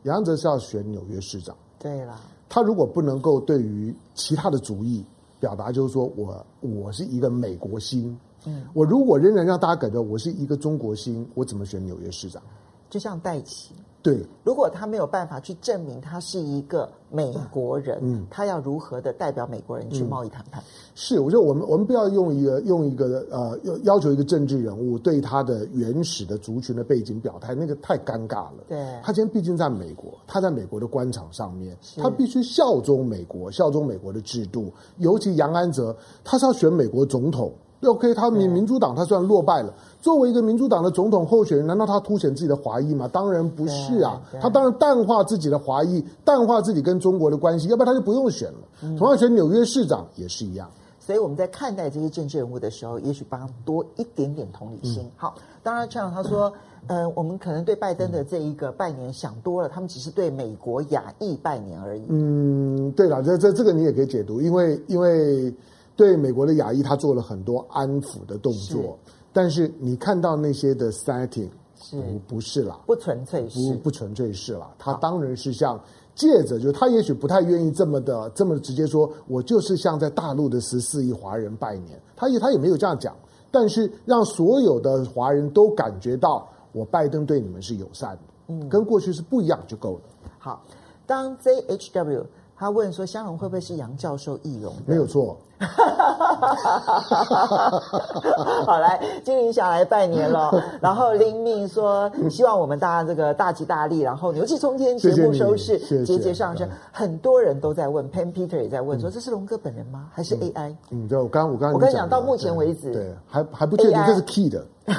[0.04, 5.04] 杨安泽是要选纽约市长，对了，他如果不能够对于其他的主义
[5.38, 12.42] 表达，就是说我我是一个美国心，嗯，我如果仍然让大家感觉我是一个中国心，我怎么选纽约市长？
[12.88, 13.74] 就像戴琪。
[14.02, 20.62] 对，如果他没有办法去证明他是一个美国人，嗯，他要如何的代表美国人去贸易谈判？
[20.94, 28.64] 是，我觉得我们我们不要用一个用一个呃要要求一个政治人物对他的原始的族群的背景表态，那个太尴尬了。
[28.68, 34.72] 对，他今天毕竟在美国，他在美国的官场上面，他必须效忠美国，效忠美国的制度。
[34.96, 37.52] 尤其杨安泽，他是要选美国总统。
[37.82, 43.06] OK，他民民主党他虽然落败了，作为一个民主党的总统候选人，难道他凸显自己的华裔吗？
[43.12, 48.58] 当然不是啊，他当然淡化自己的华裔，淡化自己跟中国的关系，要不然他就不用选了。
[48.96, 50.70] 同样选纽约市长也是一样。
[50.98, 55.06] 所以我们在看待这些政治人物的时候，也许帮多一点点同理心。
[55.16, 56.52] 好，当然这样他说，
[56.86, 62.02] 呃，我们可能对拜登的这一个拜年想多了，他们只是对美国亚裔拜年而已。
[62.08, 65.52] 嗯，对了，这这这个你也可以解读，因为因为。
[65.96, 71.48] 对美国的亚裔，他做了很多安抚的动作，是但是你看到那些的 setting
[71.80, 72.00] 是。
[72.00, 75.80] 不不是啦，不纯粹是，不不纯粹是啦，他当然是像
[76.14, 83.16] 借着，就他也许不太愿意这么的这么直接说，我就是像在大陆的十四亿华人拜年，他也他也没有这样讲，
[83.50, 90.00] 但是让所有的华人都感觉到我拜登对你们是友善的，嗯，跟过去是不一样就够了。
[90.38, 90.64] 好，
[91.06, 92.24] 当 ZHW。
[92.60, 95.34] 他问说：“香龙会不会是杨教授易容？”没有错。
[98.64, 100.50] 好，来，金玲想来拜年了。
[100.80, 110.06] 然后林命说：“希望我们大家这个大吉大利，然后牛气冲天，节目收视节节上升。”很多人都在问，Pan Peter 也在问说：“这是龙哥本人吗？
[110.12, 114.64] 还是 AI？” 嗯，对，我刚我刚我跟你讲，到目前为止，对，还还不确定这是 key 的。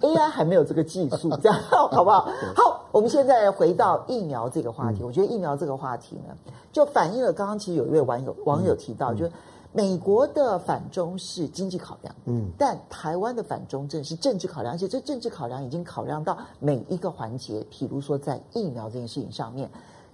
[0.00, 2.28] AI 还没有这个技术，这样好不好？
[2.54, 5.02] 好，我们现在回到疫苗这个话题。
[5.02, 6.34] 我觉得疫苗这个话题呢，
[6.72, 9.29] 就反映了刚刚其实有一位网友网友提到，就是
[9.72, 19.70] 美国的反中是经济考量，嗯，但台湾的反中正是政治考量，而且这政治考量已经考量到每一个环节，譬如说在疫苗这件事情上面。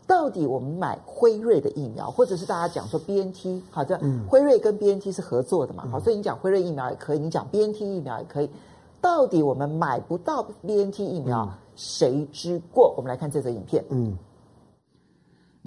[0.09, 5.85] 到底我们买辉瑞的疫苗，或者是大家讲说 BNT，好，的辉瑞跟 BNT 是合作的嘛？
[5.90, 8.49] 好，所以你讲辉瑞疫苗也可以，你讲 BNT 疫苗也可以。
[9.01, 12.95] 到底我们买不到 BNT 疫苗，谁之过？
[12.97, 13.85] 我们来看这则影片。
[13.88, 14.16] 嗯，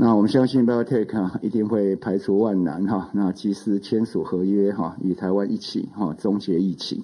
[0.02, 7.04] 那我们相信 BioNTech 一定会排除万难哈，那及时签署合约哈，与台湾一起哈终结疫情。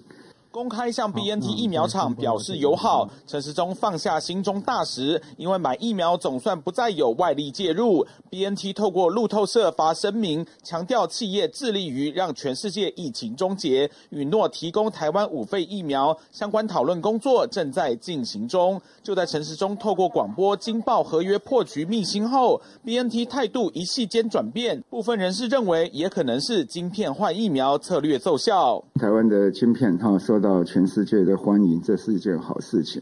[0.55, 8.07] 公开向 BNT 疫苗厂表示友好，陈时中放下心中大石，因为买疫苗总算不再有外力介入。
[8.29, 16.17] BNT 透过路透社发声明，强调企业致力于让全世界疫情终结，允诺提供台湾五费疫苗。
[16.31, 18.81] 相关讨论工作正在进行中。
[19.03, 28.81] 就在陈时中透过广播惊爆合约破局秘辛后，BNT 态度一系间转变，部分人士认为也可能是晶片换疫苗策略奏效。
[28.97, 33.01] 台湾的晶片哈说到全世界的欢迎，这是一件好事情。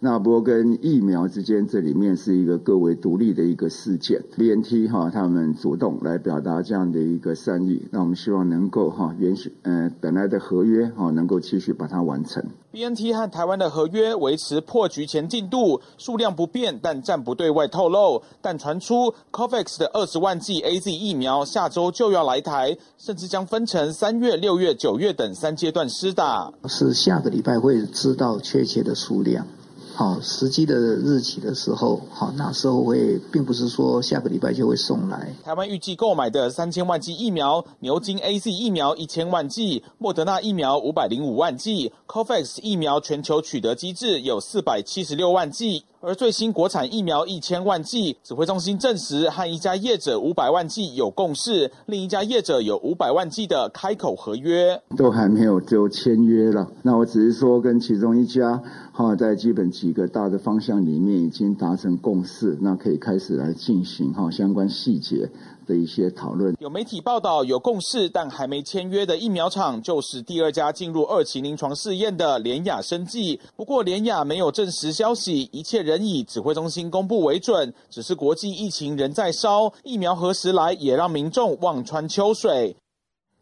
[0.00, 4.20] 那不过跟疫苗之间，这里面是一个各为独立的一个事件。
[4.36, 12.42] BNT 哈，他们主动来表达这样的一个善意，那我们希望能够哈允许呃本来的合约哈能够继续把它完成。
[12.72, 18.22] BNT 和台湾的合约维持破局前进度，数量不变，但暂不对外透露。
[18.40, 26.50] 但传出 COVAX 的二十万剂 AZ 疫苗下周就要来台，甚至将分成三月、六月、九月等三阶段施打。
[26.86, 29.46] 是下个礼拜会知道确切的数量。
[29.92, 35.34] 好，实际的日期的时候，好，那时候会，并不是说下个礼拜就会送来。
[35.44, 45.84] 台湾预计购买的三千万剂疫苗，牛津 AZ 疫苗一千万剂，莫德纳疫苗五百零五万剂，COVAX 疫苗全球取得机制有四百七十六万剂。
[46.02, 56.66] 而最新国产疫苗一千万剂，指挥中心证实和一家业者五百万剂有共识，另一家业者有五百万剂的开口合约，都还没有就签约了。
[56.82, 65.28] 那我只是说跟其中一家哈，在基本几个大的方向里面已经达成共识，那可以开始来进行哈相关细节
[65.70, 66.56] 的一些讨论。
[66.58, 73.40] 有媒体报道有共识，但还没签约的疫苗厂就是第二家进入二期临床试验的联雅生技。
[73.54, 77.72] 不过联雅没有证实消息，一切仍以指挥中心公布为准。
[77.88, 82.76] 只是国际疫情仍在烧，疫苗何时来也让民众望穿秋水。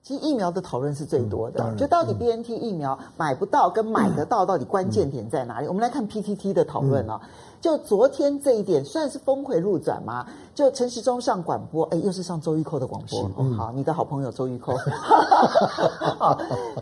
[0.02, 5.66] 其实疫苗的讨论是最多的，就到底 BNT 疫苗买不到跟买得到，到底关键点在哪里？
[5.66, 7.20] 我们来看 PTT 的讨论啊。
[7.60, 10.26] 就昨天这一点算是峰回路转吗？
[10.54, 13.22] 就陈时中上广播，哎，又是上周玉蔻的广播。
[13.36, 14.76] 哦，好，你的好朋友周玉蔻，
[16.18, 16.38] 好，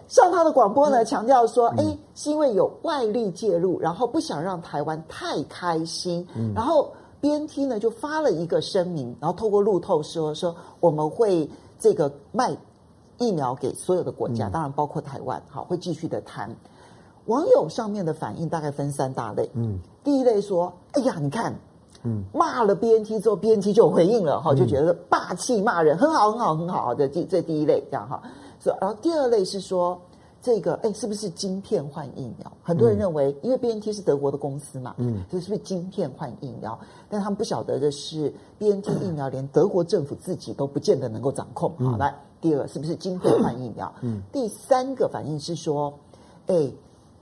[0.09, 12.55] 上他的广播呢，强调说，哎，是因为有外力介入，然后不想让台湾太开心，然后 BNT 呢就发了一个声明，然后透过路透说说我们会这个卖
[13.19, 16.55] 疫苗给所有的国家，当然包括台湾，好，会继续的谈。
[17.27, 21.55] 网友上面的反应大概分三大类，嗯，第一类说，哎呀，你看，
[22.05, 28.23] 嗯，骂了 BNT 之后，BNT 就有回应了哈，就觉得霸气骂人，很好，很好，很好的，这这第一类这样哈，
[28.61, 30.01] 所以然后第二类是说，
[30.41, 32.53] 这个哎，是不是晶片换疫苗？
[32.63, 36.79] 很多人认为，因为 BNT 是德国的公司嘛，嗯，这是不是晶片换疫苗？
[37.09, 41.73] 但他们不晓得的是，BNT 疫苗连德国政府自己都不见得能够掌控。
[41.79, 43.93] 好，来，第二是不是晶片换疫苗？
[44.03, 45.93] 嗯，第三个反应是说，
[46.47, 46.71] 哎。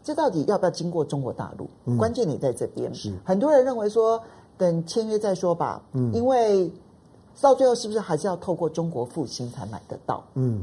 [0.05, 1.67] 这到底要不要经过中国大陆？
[1.87, 2.95] 嗯、关键你在这边。
[2.95, 4.23] 是很多人认为说，
[4.59, 5.83] 等签约再说吧。
[5.93, 6.71] 嗯，因为
[7.41, 10.23] 到最后是不是还是要透过中国复兴才买得到？
[10.35, 10.63] 嗯，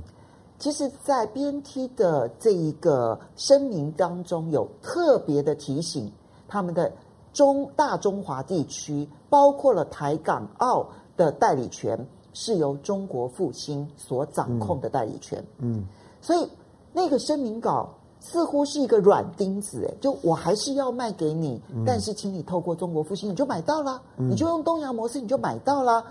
[0.59, 6.11] 其实，在 BNT 的这一个声明当中，有特别的提醒，
[6.47, 6.91] 他们的
[7.33, 10.85] 中大中华地区，包括了台港澳
[11.17, 11.97] 的代理权，
[12.33, 15.43] 是由中国复兴所掌控的代理权。
[15.57, 15.85] 嗯，嗯
[16.21, 16.47] 所以
[16.93, 17.89] 那个声明稿。
[18.23, 26.05] 似乎是一个软钉子，哎，就我还是要卖给你，嗯、但是请你透过中国复兴，你就买到了，嗯、你就用东洋模式，你就买到了。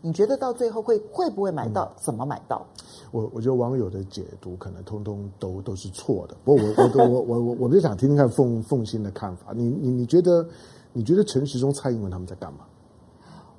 [0.00, 1.84] 你觉得到最后会会不会买到？
[1.86, 2.64] 嗯、怎么买到？
[3.10, 6.36] 我我觉得网友的解读可能通通都都是错的。
[6.44, 9.52] 不过我我我我我我就想听听看凤凤新的看法。
[9.52, 10.46] 你你你觉得
[10.92, 12.60] 你觉得陈时中、蔡英文他们在干嘛？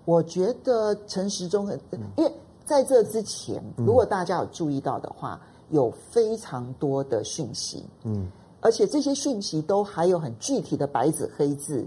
[0.06, 1.70] 我觉得陈时中，
[2.16, 2.32] 因为
[2.64, 5.38] 在这之前，如果大家有注意到的话。
[5.44, 8.30] 嗯有非常多的讯息，嗯，
[8.62, 11.86] 而且这些讯息都还有很具体的白纸黑字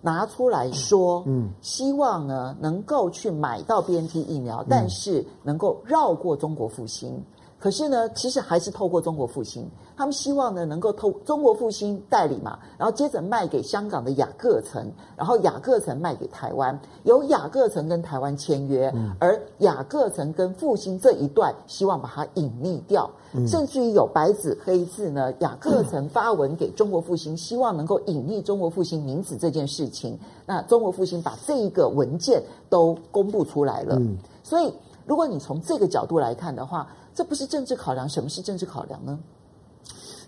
[0.00, 7.20] 拿出来说，嗯，希望呢能够去买到 BNT 疫苗，嗯，但是能够绕过中国复兴，
[7.58, 23.10] 可是呢，其实还是透过中国复兴，他们希望呢能够透中国复兴代理嘛，然后接着卖给香港的雅各城，然后雅各城卖给台湾，由雅各城跟台湾签约，而雅各城跟复兴这一段希望把它隐匿掉，
[23.48, 33.98] 甚至于有白纸黑字呢，雅各城发文给中国复兴，希望能够隐匿中国复兴名字这件事情，那中国复兴把这一个文件都公布出来了，
[34.42, 34.72] 所以
[35.06, 36.86] 如果你从这个角度来看的话。
[37.16, 39.18] 这不是政治考量，什么是政治考量呢？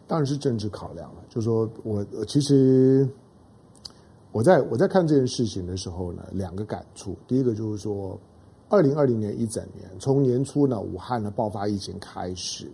[0.08, 1.22] 当然是政治考量了。
[1.28, 3.08] 就是说我其实
[4.32, 7.14] 我在我在看这件事情的时候呢，两个感触。
[7.28, 8.18] 第一个就是说，
[8.68, 12.68] 二零二零年一整年，从年初呢武汉呢爆发疫情开始，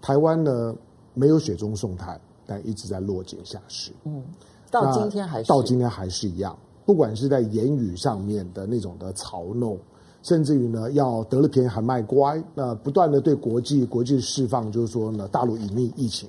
[0.00, 0.76] 台湾呢
[1.14, 3.90] 没有雪中送炭，但一直在落井下石。
[4.04, 4.22] 嗯，
[4.70, 9.76] 到今天还是到今天还是一样，不管是在言语上面的那种的嘲弄。
[10.22, 16.28] 甚至于呢，要得了便宜还卖乖，那不断的对国际国际释放，就是说呢，大陆隐匿疫情，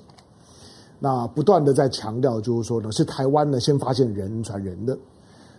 [1.04, 4.96] 那不断的在强调，就是说呢，是台湾呢先发现人传人的，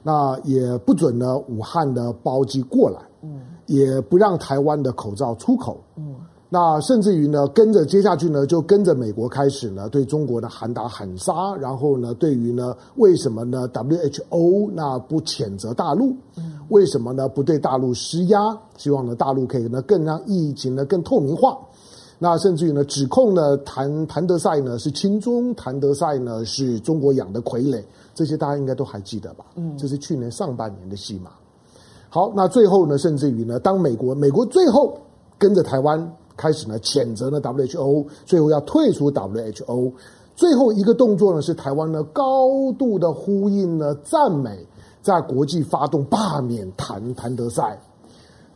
[0.02, 6.16] 那也不准呢武汉的包机过来，嗯，也不让台湾的口罩出口，嗯。
[6.50, 11.56] 那甚至于呢，跟着接下去呢，就跟着美国开始呢，对中国的喊打喊杀。
[11.56, 16.16] 然后呢，对于呢，为什么呢？WHO 那不谴责大陆？
[16.38, 17.28] 嗯为什么呢？
[17.28, 18.56] 不对大陆施压？
[18.78, 21.58] 希望呢，大陆可以呢，更让疫情呢更透明化。
[22.24, 27.84] 那甚至于呢，指控呢，谭谭德赛呢是亲中，谭德赛呢是中国养的傀儡。
[28.16, 29.44] 这些大家应该都还记得吧？
[29.56, 31.32] 嗯，这是去年上半年的戏码。
[32.08, 34.98] 好，那最后呢，甚至于呢，当美国美国最后
[35.38, 36.10] 跟着台湾。
[36.36, 39.94] 开始呢，谴责呢 WHO，最后要退出 WHO，
[40.36, 44.66] 最后一个动作呢是台湾呢高度的呼应呢赞美，
[45.04, 47.80] 在国际发动罢免谭谭德赛。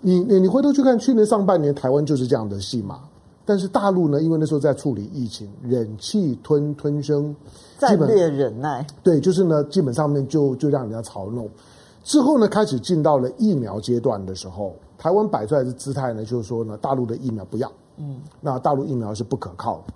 [0.01, 2.99] 你你你回头去看去年上半年台湾就是这样的戏码，
[3.47, 7.33] 但是大陆呢，因为那时候在处理疫情，忍气吞吞声，
[7.79, 11.49] 战略忍耐，对，就是呢基本上面就就让人家嘲弄。
[12.03, 14.75] 之后呢，开始进到了疫苗阶段的时候。
[14.97, 19.93] 台湾摆出来的姿态呢，就是说呢，大陆的疫苗不要，嗯，那大陆疫苗是不可靠的。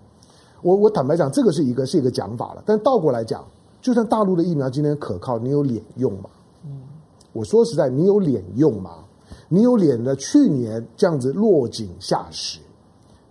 [0.61, 2.63] 我我坦白讲，这个是一个是一个讲法了。
[2.67, 3.43] 但倒过来讲，
[3.81, 6.29] 就算大陆的疫苗今天可靠，你有脸用吗？
[6.65, 6.83] 嗯，
[7.33, 8.91] 我说实在，你有脸用吗？
[9.49, 10.15] 你有脸呢？
[10.15, 12.59] 去年这样子落井下石，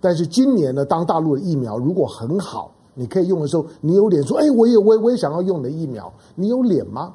[0.01, 7.13] 但是今年呢，当大陆的疫苗如果很好，你可以用的时候，你有脸说，哎，我也我也我也想要用你的疫苗，你有脸吗？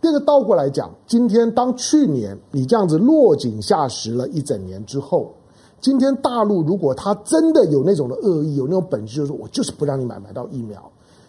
[0.00, 5.32] 这个倒过来讲，今天当去年你这样子落井下石了一整年之后，
[5.80, 10.80] 今天大陆如果他真的有那种的恶意，有那种本事，就是我就是不让你买买到疫苗，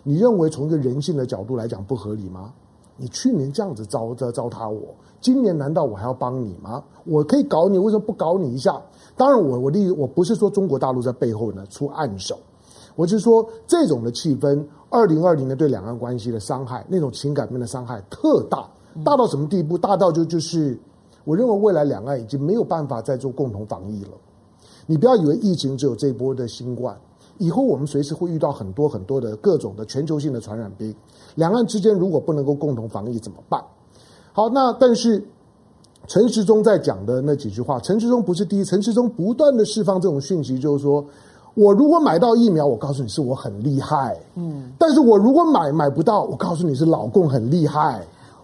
[0.04, 2.54] 你认为从一个人性的角度来讲不合理吗？
[2.98, 6.84] 你去年这样子糟糟糟蹋我，今年难道我还要帮你吗？
[7.06, 8.80] 我可以搞你，为什么不搞你一下？
[9.20, 12.40] 当然我，我我的我不是说中国大陆在背后呢出暗手，
[12.96, 14.66] 我是说这种的气氛。
[14.90, 18.66] 二零二零年对两岸关系的伤害，那种情感面的伤害特大，
[19.04, 19.78] 大到什么地步？
[19.78, 20.80] 大到就就是，
[21.26, 24.12] 我认为未来两岸已经没有办法再做共同防疫了。
[24.88, 26.98] 你不要以为疫情只有这一波的新冠，
[27.38, 30.96] 以后我们随时会遇到很多很多的各种的全球性的传染病。
[31.36, 33.62] 两岸之间如果不能够共同防疫怎么办？
[34.32, 35.24] 好，那但是
[36.10, 41.06] 陈时中在讲的那几句话，陈时中不是第一，陈时中不断的释放这种讯息，就是说。
[41.56, 48.02] 我如果买到疫苗，我告诉你是我很厉害，嗯，但是我如果买买不到，我告诉你是老共很厉害。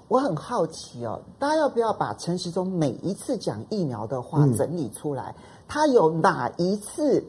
[0.09, 5.33] 我很好奇哦，大家要不要把陈时中每一次讲疫苗的话整理出来？
[5.37, 7.23] 嗯，他有哪一次？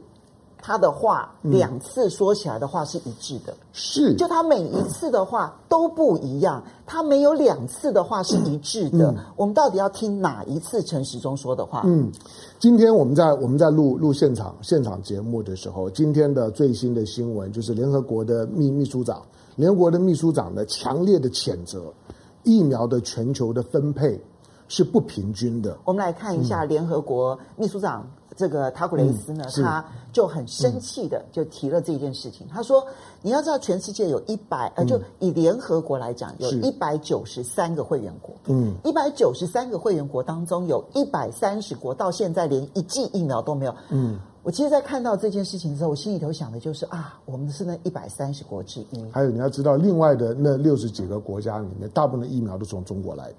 [0.67, 9.15] 他的话两次说起来的话是一致的，是就他每一次的话都不一样，他没有两次的话是一致的。
[9.37, 11.83] 我们到底要听哪一次陈时中说的话？
[11.87, 12.11] 嗯，
[12.59, 19.23] 今天我们在我们在录录现场现场节目的时候，今天的最新的新闻就是联合国的秘秘书长，
[19.55, 21.95] 联合国的秘书长呢强烈的谴责
[22.43, 24.21] 疫苗的全球的分配
[24.67, 25.79] 是不平均的。
[25.85, 28.05] 我们来看一下联合国秘书长。
[28.37, 32.47] 这个塔古雷斯呢，嗯、他就很生气的就提了这件事情。
[32.47, 32.87] 嗯、他说
[33.23, 38.35] ：“你要知道，全世界有一百、嗯、呃，就以联合国来讲，有一百九十三个会员国。
[38.45, 43.75] 嗯，一百九十三个会员国当中，有一百三十国到现在连一剂疫苗都没有。
[43.89, 49.03] 嗯，我其实，在看到这件事情的时候，我心里头想的就是啊，我们是那一百三十国之一。
[49.11, 53.37] 还有你要知道，另外的那六十几个国家里面，大部分的疫苗都从中国来的。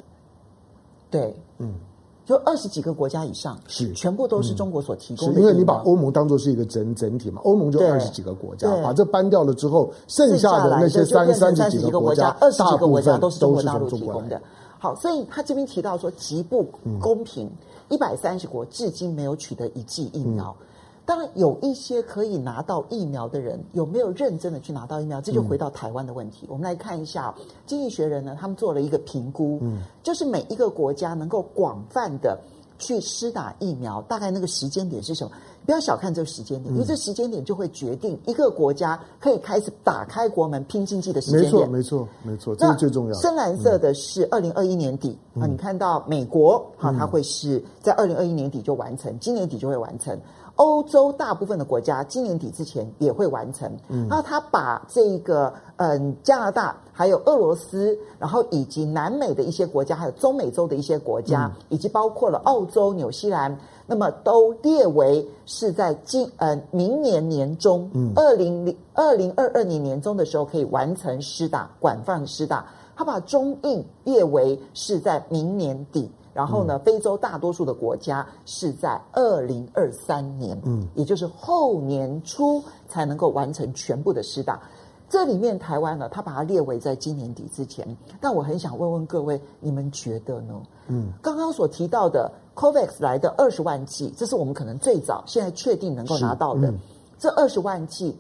[1.12, 1.76] 对，嗯。”
[2.28, 3.92] 就二十几个国家以上是。
[3.94, 14.42] 全部都是中国所提供的，因为你把欧盟当做是一个整整体嘛，欧盟就二十几个国家，把这搬掉了之后，剩下的那些三三十几个国家，二十几个国家都是中国大陆提供的。
[14.78, 16.66] 好，所以他这边提到说极不
[17.00, 17.50] 公平，
[17.90, 20.56] 一百三十国至今没有取得一剂疫苗。
[21.08, 25.22] 当然有一些可以拿到疫苗的人，有没有认真的去拿到疫苗？
[25.22, 26.46] 这就回到台湾的问题。
[26.48, 27.34] 嗯、我们来看一下
[27.66, 32.38] 《经济学人》呢，他们做了一个评估，嗯，就是每一个国家能够广泛的
[32.78, 35.32] 去施打疫苗，大概那个时间点是什么？
[35.66, 41.72] 不要小看这个时间点，因为这时间点就会决定一个国家可以开始打开国门拼经济的时间点。
[41.72, 43.20] 没错，没错，没错，这是最重要的。
[43.22, 50.20] 深蓝色的是二零二一年底、嗯、啊，你看到美国哈、啊，它会是在二零二一年底就完成，今年底就会完成。
[50.58, 53.72] 欧洲大部分的国家今年底之前也会完成。
[53.88, 72.66] 嗯，然后他把这个嗯加拿大、还有俄罗斯，然后以及南美的一些国家，还有中美洲的一些国家，嗯、以及包括了澳洲、纽西兰，那么都列为是在今呃明年年中，嗯，二零零二零二二年年中的时候可以完成施打，广泛施打。
[72.96, 76.10] 他把中印列为是在明年底。
[76.38, 84.62] 然后呢，非洲大多数的国家是在二零二三年，嗯，也就是后年初才能够完成全部的施打。
[85.10, 87.84] 这里面台湾呢，它把它列为在今年底之前。
[88.22, 90.62] 但我很想问问各位，你们觉得呢？
[90.90, 96.70] 嗯，刚刚所提到的 COVAX 来的二十万剂，这是我们可能最早现在确定能够拿到的。
[96.70, 96.78] 嗯、
[97.18, 98.16] 这二十万剂，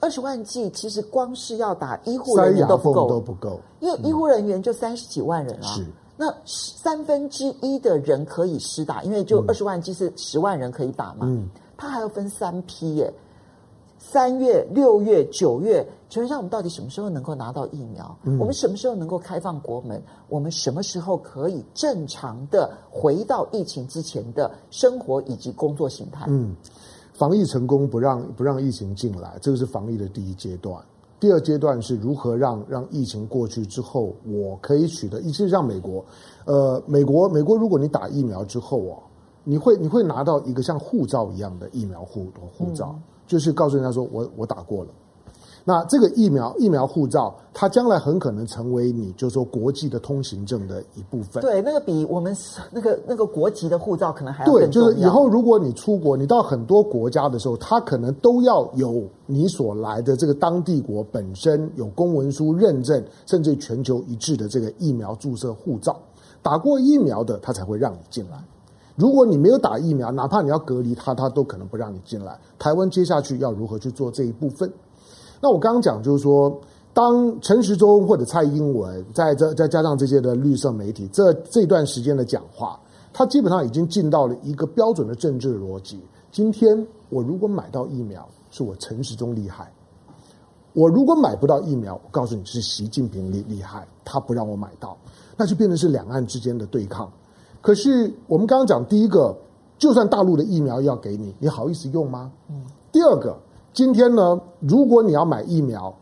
[0.00, 5.66] 二十万剂其实光是要打医护人员都不够，都不够，因为医护人员就三十几万人啊。
[5.68, 5.86] 是。
[6.16, 11.20] 那三分之一的人可以施打，因为就二十万剂是十万人可以打嘛。
[11.22, 13.12] 嗯，他还要分三批耶，
[13.98, 18.16] 三月、六月、九月，请问一下，我们到底什么时候能够拿到疫苗？
[18.22, 20.00] 嗯，我们什么时候能够开放国门？
[20.28, 26.26] 我们什么时候可以正常的回到疫情之前的生活以及工作形态？
[26.28, 26.54] 嗯，
[27.12, 30.80] 防疫成功不让不让疫情进来，这个是防疫的第一阶段。
[31.20, 36.04] 第二阶段是如何让让疫情过去之后，我可以取得，尤其是像美国，
[36.44, 39.02] 呃，美国美国，如果你打疫苗之后哦，
[39.42, 44.90] 你会你会拿到一个像护照一样的疫苗护护照，嗯、就是告诉人家说我我打过了。
[45.66, 51.42] 那这个疫苗疫苗护照，它将来很可能成为你就是说国际的通行证的一部分。
[51.42, 52.36] 对，那个比我们
[52.70, 54.88] 那个那个国籍的护照可能还要更重要。
[54.88, 65.98] 对，就是以后如果你出国，你到很多国家的时候，它可能都要有你所来的这个当地国本身有公文书认证，甚至全球一致的这个疫苗注射护照，
[66.42, 68.36] 打过疫苗的，他才会让你进来。
[68.96, 72.38] 如果你没有打疫苗，哪怕你要隔离，他，他都可能不让你进来。
[72.58, 74.70] 台湾接下去要如何去做这一部分？
[75.44, 76.58] 那我刚刚讲就是说，
[76.94, 82.80] 当陈时中或者蔡英文在这再加上这些的绿色媒体，这这段时间的讲话，
[83.12, 86.00] 他基本上已经进到了一个标准的政治逻辑。
[86.32, 86.74] 今天
[87.10, 89.66] 我如果买到疫苗，是我陈时中厉害；
[90.72, 94.96] 我如果买不到疫苗，我告诉你是习近平厉厉害，他不让我买到，
[95.36, 97.12] 那就变成是两岸之间的对抗。
[97.60, 99.36] 可是我们刚刚讲第一个，
[99.76, 102.32] 就算大陆的疫苗要给你，你好意思用吗？
[102.48, 102.64] 嗯。
[102.90, 103.36] 第二个。
[103.74, 105.92] 今天呢，如果你要买疫苗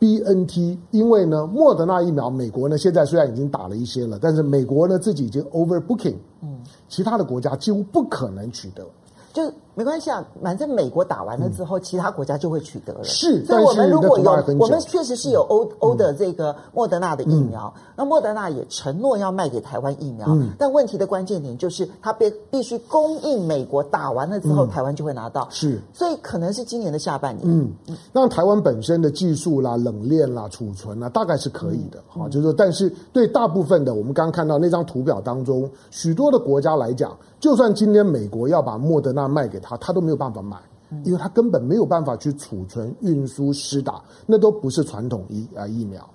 [0.00, 6.58] ，BNT，因为呢，莫德纳疫苗，美国呢现在虽然已经打了一些了，但是美国呢自己已经 overbooking，嗯，
[6.88, 8.84] 其他的国家几乎不可能取得。
[9.32, 9.42] 就
[9.74, 13.02] 没关系啊，反正美国打完了之后，嗯、其他国家就会取得了。
[13.02, 20.26] 是，所以我们如果有，我们确实是有欧欧的这个莫德纳的疫苗，嗯、那莫德纳也承诺要卖给台湾疫苗。
[20.28, 25.48] 嗯、但问题的关键点就是，它必必须供应美国打完了之后，嗯、台湾就会拿到。
[25.50, 27.42] 是，所以可能是今年的下半年。
[27.44, 31.98] 嗯，那台湾本身的技术啦、冷链啦、储存啦，大概是可以的。
[32.06, 37.16] 好、嗯，就是说，但是对大部分的，我们刚刚看到那张图表当中，许多的国家来讲。
[37.40, 40.58] 就算今天美国要把莫德纳卖给他，他都没有办法买，
[41.04, 46.06] 因为他根本没有办法去储存、运输、施打，那都不是传统疫啊疫苗。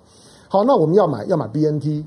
[0.48, 2.06] 好，那我们要买要买 BNT。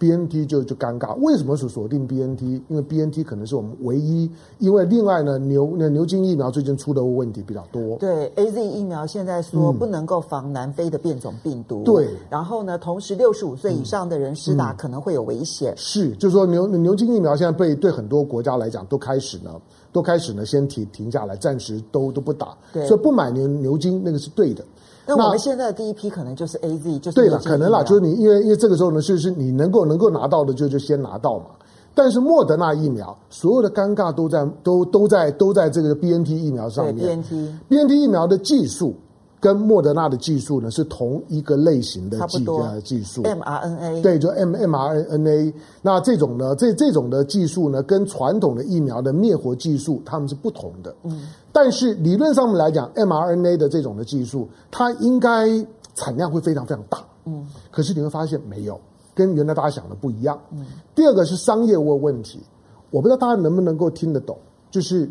[0.00, 2.62] B N T 就就尴尬，为什么是锁定 B N T？
[2.68, 4.30] 因为 B N T 可能是我们唯一，
[4.60, 7.96] 因为另外呢牛那牛津疫苗最近出的问题比较多。
[7.96, 11.82] 对，A Z 疫苗现在说不能够防南非的变种病毒。
[11.82, 15.74] 对，然后呢，同时六十五岁以上的人施打可能会有危险。
[15.76, 19.50] 是，就是说牛牛津疫苗现在被对很多国家来讲都开始呢，
[19.92, 22.56] 都开始呢先停停下来，暂时都都不打。
[22.72, 24.64] 对，所以不买牛牛津那个是对的。
[25.06, 31.46] 那我们现在的第一批可能就是 A Z，就是对了，可能啦，就是你因为因为这个时候呢，就是你能够能够拿到的就就先拿到嘛。
[31.94, 36.96] 但是莫德纳疫苗所有的尴尬都在都都在都在这个 B N T 疫苗上面。
[36.96, 38.94] B N T B N T 疫苗的技术
[39.40, 45.54] 跟莫德纳的技术呢是同一个类型的技呃技术 m R N A 对，就 M M R N A。
[45.80, 50.94] 那这种呢，这这种的技术呢，跟传统的疫苗的灭活技术它们是不同的。
[51.04, 51.28] 嗯。
[51.52, 55.48] 但是理论上面来讲，mRNA 的这种的技术，它应该
[55.94, 56.98] 产量会非常非常大。
[57.24, 58.80] 嗯，可是你会发现没有，
[59.14, 60.38] 跟原来大家想的不一样。
[60.50, 60.64] 嗯，
[60.94, 62.40] 第二个是商业问问题，
[62.90, 64.36] 我不知道大家能不能够听得懂，
[64.70, 65.10] 就是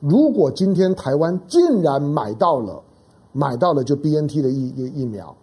[0.00, 2.82] 如果今天台湾竟然买到了，
[3.36, 5.36] 买到了就 BNT 的疫疫疫苗，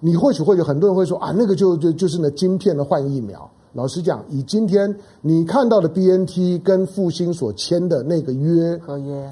[0.00, 3.48] 你或许会有很多人会说啊，那个就就就是那晶片的换疫苗。
[3.72, 9.30] 老实讲，以今天你看到的 BNT 跟复兴所签的那个约合约，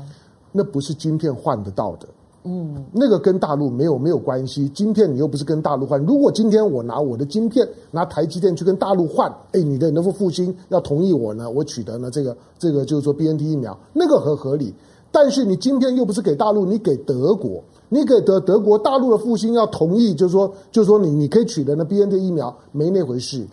[0.52, 2.06] 那不是晶片换得到的。
[2.46, 4.68] 嗯，那个跟大陆没有没有关系。
[4.68, 5.98] 晶片你又不是跟大陆换。
[6.04, 14.74] 如果今天我拿我的晶片，拿台积电去跟大陆换，哎，你的那副复兴要同意我呢，我取得呢这个这个就是说 BNT 疫苗，那个很合理。
[15.10, 17.64] 但是你晶片又不是给大陆，你给德国，
[17.94, 23.46] 你给德德国大陆的复兴要同意，就是说就是说你你可以取得那 BNT 疫苗，没那回事。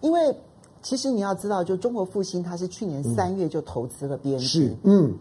[0.00, 0.32] 因为
[0.82, 5.12] 其实你要知道，就中国复兴，它是去年三月就投资了 BNT，是嗯。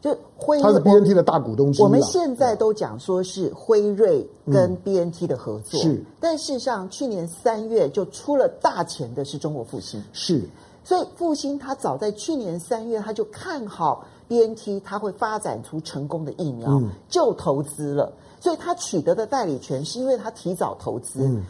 [0.00, 1.84] 就辉，他是 BNT 的大股东之一。
[1.84, 6.04] 我们现在都讲说是辉瑞跟 BNT 的合作，嗯、是。
[6.18, 10.48] 但事实上，去年三月就出了大钱的是中国复兴，是。
[10.84, 18.12] 所以复兴他早在去年三月他就看好 BNT，它会发展出成功的疫苗，嗯、就投资了。
[18.38, 21.24] 所以他取得的代理权是因为他提早投资。
[21.24, 21.42] 嗯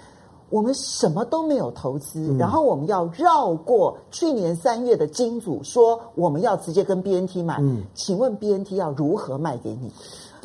[0.48, 7.58] 我们什么都没有投资，嗯、然后我们要绕过去年三月的金主，说我们要直接跟 BNT 买。
[7.60, 9.92] 嗯、请问 BNT 要如何卖给你？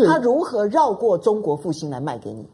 [0.06, 2.46] 他如何绕过中国复兴来卖给你？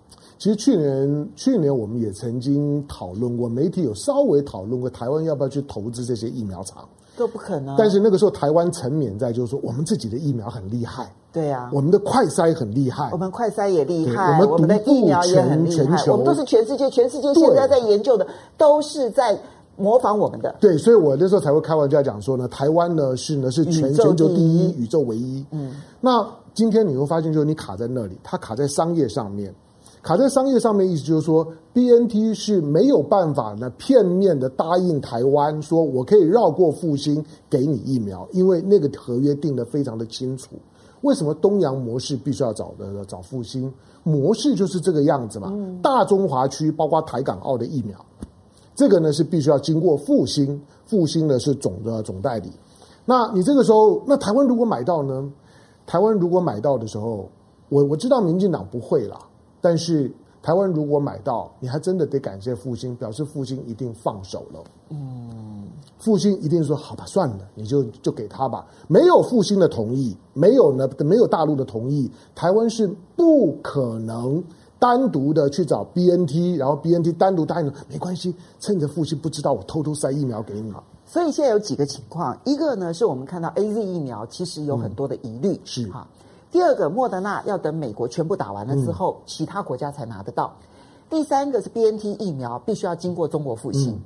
[0.41, 6.83] 其实去年去年我们也曾经讨论过，媒体有稍微讨论过台湾要不要去投资这些疫苗厂，
[7.15, 7.75] 都不可能。
[7.77, 11.13] 但是那个时候台湾沉湎在就是说我们自己的疫苗很厉害。
[11.31, 18.25] 对呀，我们的快筛很厉害，我们快筛也厉害，我们的疫苗也很厉害，我们都是全世界，全世界现在在研究的
[18.57, 19.39] 都是在
[19.77, 20.55] 模仿我们的。
[20.59, 25.45] 对，所以我那时候才会开玩笑讲说呢，台湾呢是呢是全全球第一，宇宙唯一。
[25.51, 29.53] 嗯，那今天你会发现，就是你卡在那里，它卡在商业上面，
[30.03, 40.55] 卡在商业上面，意思就是说，BNT 是没有办法呢片面的答应台湾，说我可以绕过复兴给你疫苗，因为那个合约定得非常的清楚。
[41.01, 43.71] 为什么东洋模式必须要找的找复兴
[44.03, 45.49] 模式就是这个样子嘛？
[45.51, 47.95] 嗯、大中华区包括台港澳的疫苗，
[48.75, 52.51] 这个呢是必须要经过复兴，复兴呢是总的总代理。
[53.05, 55.31] 那你这个时候，那台湾如果买到呢？
[55.87, 57.27] 台湾如果买到的时候，
[57.69, 59.19] 我我知道民进党不会啦，
[59.61, 60.11] 但是。
[60.43, 64.63] 台湾如果买到，你还真的得感谢复兴，表示复兴一定放手了。
[64.89, 65.67] 嗯，
[65.99, 68.65] 复兴一定说好吧，算了，你就就给他吧。
[68.87, 74.43] 没有复兴的同意，没有呢，没有大陆的同意，台湾是不可能
[74.79, 80.73] 单独的去找 BNT，然后 BNT 单独答应，没关系，趁着复星不知道，我偷偷塞疫苗给你。
[81.05, 86.07] 所以现在有几个情况，一个呢是我们看到 AZ 疫苗其实有很多的疑虑，嗯、是哈。
[86.51, 90.53] 第二个，莫德纳要等美国全部打完了之后，嗯、其他国家才拿得到。
[91.09, 93.93] 第三个是 BNT 疫苗，必须要经过中国复兴。
[93.93, 93.99] 嗯、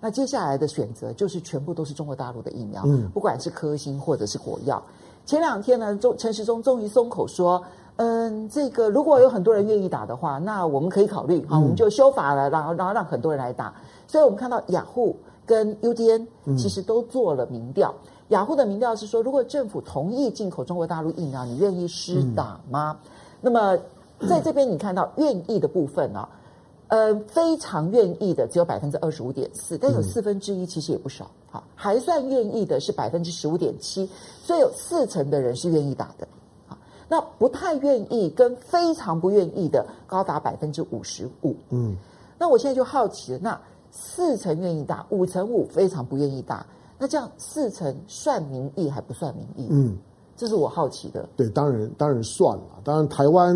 [0.00, 4.82] 那接下来的选择就是全部都是中国大陆的疫苗，嗯、不管是科兴或者是国药。
[5.24, 7.62] 前两天呢，中陈时中终于松口说，
[7.96, 13.72] 嗯，这个如果有很多人愿意打的话，那我们可以考虑，好，我们就修法了，然后然后让很多人来打。
[14.08, 16.26] 所以我们看到雅虎跟 UDN
[16.58, 17.94] 其实都做了民调。
[18.04, 22.98] 嗯雅虎的民调是说，如果政府同意进口中国大陆疫苗，你愿意施打吗？
[23.04, 23.10] 嗯、
[23.42, 23.78] 那么
[24.26, 26.26] 在这边你看到愿意的部分啊，
[26.88, 34.08] 呃，非常愿意的只有百分之二十五点四，但有四分之一其实也不少，好，还算愿意的是百分之十五点七，
[34.42, 36.26] 所以有四成的人是愿意打的，
[36.66, 36.78] 好，
[37.08, 41.94] 那不太愿意跟非常不愿意的高达百分之五十五，嗯，
[42.38, 43.60] 那我现在就好奇了，那
[43.90, 46.64] 四成愿意打，五成五非常不愿意打。
[47.02, 49.66] 那这样四成算民意还不算民意？
[49.72, 49.96] 嗯，
[50.36, 51.28] 这是我好奇的。
[51.36, 52.62] 对，当然当然算了。
[52.84, 53.52] 当然台湾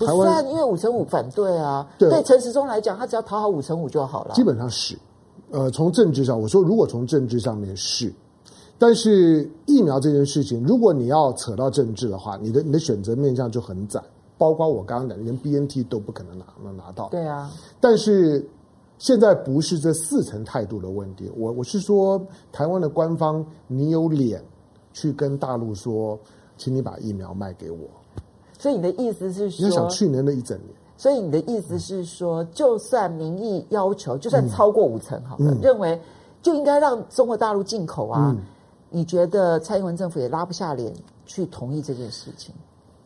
[0.00, 1.88] 台湾不算，因为五成五反对啊。
[1.96, 4.34] 对，对陈时中来讲，他只要讨好五成五就好了。
[4.34, 4.98] 基本上是，
[5.52, 8.12] 呃，从政治上，我说如果从政治上面是，
[8.80, 14.02] 但是疫苗这件事情，如果你要扯到政治的话，你的你的选择面向就很窄，
[14.36, 17.08] 包括我刚刚讲的，连 BNT 都不可能拿能拿到。
[17.10, 17.48] 对啊，
[17.80, 18.44] 但是。
[18.98, 22.20] 现在不是这四成态度的问题，我我是说，
[22.50, 24.42] 台湾的官方，你有脸
[24.92, 26.18] 去跟大陆说，
[26.56, 27.78] 请你把疫苗卖给我。
[28.58, 30.70] 所以你的意思是说，你想去年的一整年。
[30.96, 36.00] 所以你的意思是说，就算民意要求，就算超过五成，好的，嗯、认为
[36.42, 38.34] 就应该让中国大陆进口啊？
[38.36, 38.42] 嗯、
[38.90, 40.92] 你觉得蔡英文政府也拉不下脸
[41.24, 42.52] 去同意这件事情？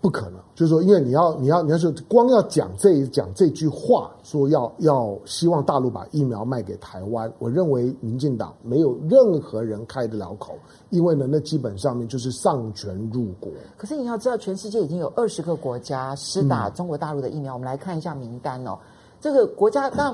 [0.03, 10.55] 不可能，就是说，因为你要，你要，你要是光要讲这讲这句话，说要要希望大陆把疫苗卖给台湾，我认为民进党没有任何人开得了口，
[10.91, 13.49] 因为呢，那基本上面就是丧权入国。
[13.77, 18.77] 可是你要知道，全世界已经有二十个国家施打中国大陆的疫苗，嗯、我们来看一下名单哦。
[19.21, 20.13] 这个国家，那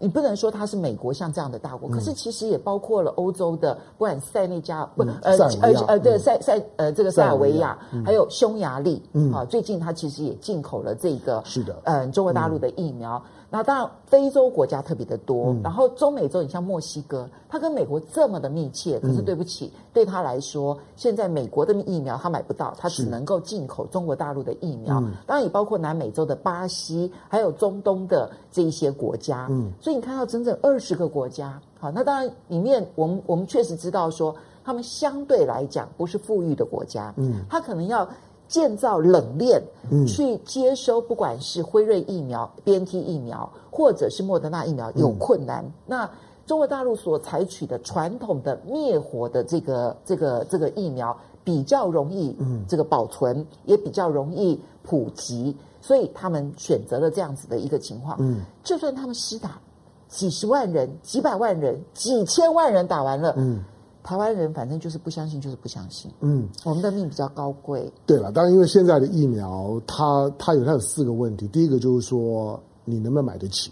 [0.00, 9.00] 你不能说它是美国像这样的大国，可是其实也包括了欧洲的，不管塞内加不呃呃呃对塞塞呃这个塞尔维亚，还有匈牙利
[9.32, 13.22] 啊，最近它其实也进口了这个是的，嗯，中国大陆的疫苗。
[13.52, 25.00] 那当然，非洲国家特别的多，然后中美洲，你像墨西哥，它跟美国这么的密切，可是对不起，对他来说，现在美国的疫苗他买不到，他只能够进口中国大陆的疫苗。
[25.26, 29.48] 当然也包括南美洲的巴西，还有中东的这一些国家。
[29.50, 34.32] 嗯，所以你看到整整二十个国家，好，那当然里面我们我们确实知道说，
[34.62, 38.08] 他们相对来讲不是富裕的国家，嗯，他可能要。
[38.50, 39.62] 建造冷链，
[40.08, 45.64] 去接收不管是辉瑞疫苗、BNT 疫苗，或者是莫德纳疫苗，有困难。
[45.64, 46.10] 嗯、那
[46.44, 52.36] 中国大陆所采取的传统的灭活的这个、这个、这个疫苗，比较容易
[52.66, 58.16] 这个保存，嗯、也比较容易普及，所以他们选择了这样子的一个情况。
[58.18, 59.60] 嗯，就算他们施打
[60.08, 63.62] 几十万人、几百万人、几千万人打完了，嗯。
[64.02, 66.10] 台湾人反正就是不相信，就是不相信。
[66.20, 67.92] 嗯，我们的命比较高贵。
[68.06, 71.46] 对了，当然因为现在的疫苗，它它有它有四个问题。
[71.48, 73.70] 第一个就是说，你能不能买得起？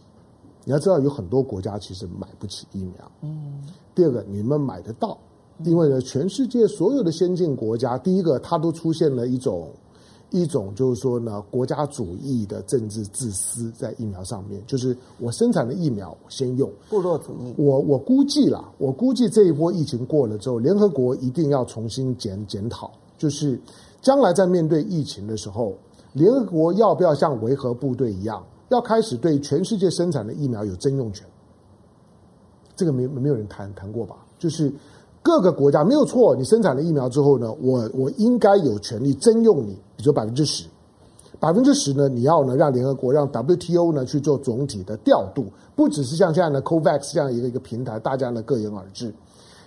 [0.65, 3.13] 你要知道，有很多国家其实买不起疫苗。
[3.23, 3.63] 嗯。
[3.95, 5.17] 第二个，你们买得到？
[5.65, 9.69] 因为呢，全世界所有的先进国家，第一个它都出现了一种。
[10.31, 16.71] 一种就是说呢，国家主义的政治自私在疫苗上面，就是我生产的疫苗我先用。
[16.91, 17.55] 部落主义。
[17.57, 23.59] 我我估计啦，我估计这一波疫情过了之后，联合国一定要重新检检讨，就是
[24.03, 25.75] 将来在面对疫情的时候，
[26.13, 31.27] 联合国要不要像维和部队一样，要开始对全世界生产的疫苗有征用权？
[32.77, 34.17] 这个没没有人谈谈过吧？
[34.39, 34.73] 就是。
[35.23, 40.65] 各个国家没有错，你生产了疫苗之后呢，我我应该有权利征用你，比如说百分之十，
[41.39, 45.47] 百分之十呢，你要呢让联合国让 WTO 呢去做总体的调度，
[45.77, 49.13] 不只是像这样的 COVAX 这样一个一个平台，大家呢各言而至。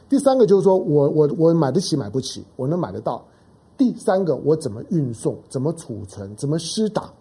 [0.09, 3.23] 第三个就是说我我我买得起买不起，我能买得到。
[3.77, 7.11] 第三个我怎么运送，怎么储存，怎么施打，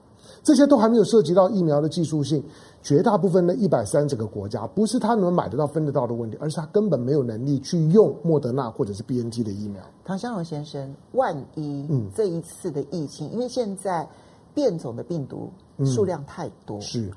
[0.43, 2.43] 这些都还没有涉及到疫苗的技术性。
[2.83, 9.83] 绝大部分的一百三十个国家，不是他能买得到、分得到的问题，而是他根本没有能力去用莫德纳或者是 BNT 的疫苗。
[10.05, 14.09] 唐湘龙先生，万一这一次的疫情，嗯、因为现在
[14.55, 15.51] 变种的病毒
[15.85, 17.11] 数量太多，嗯、是，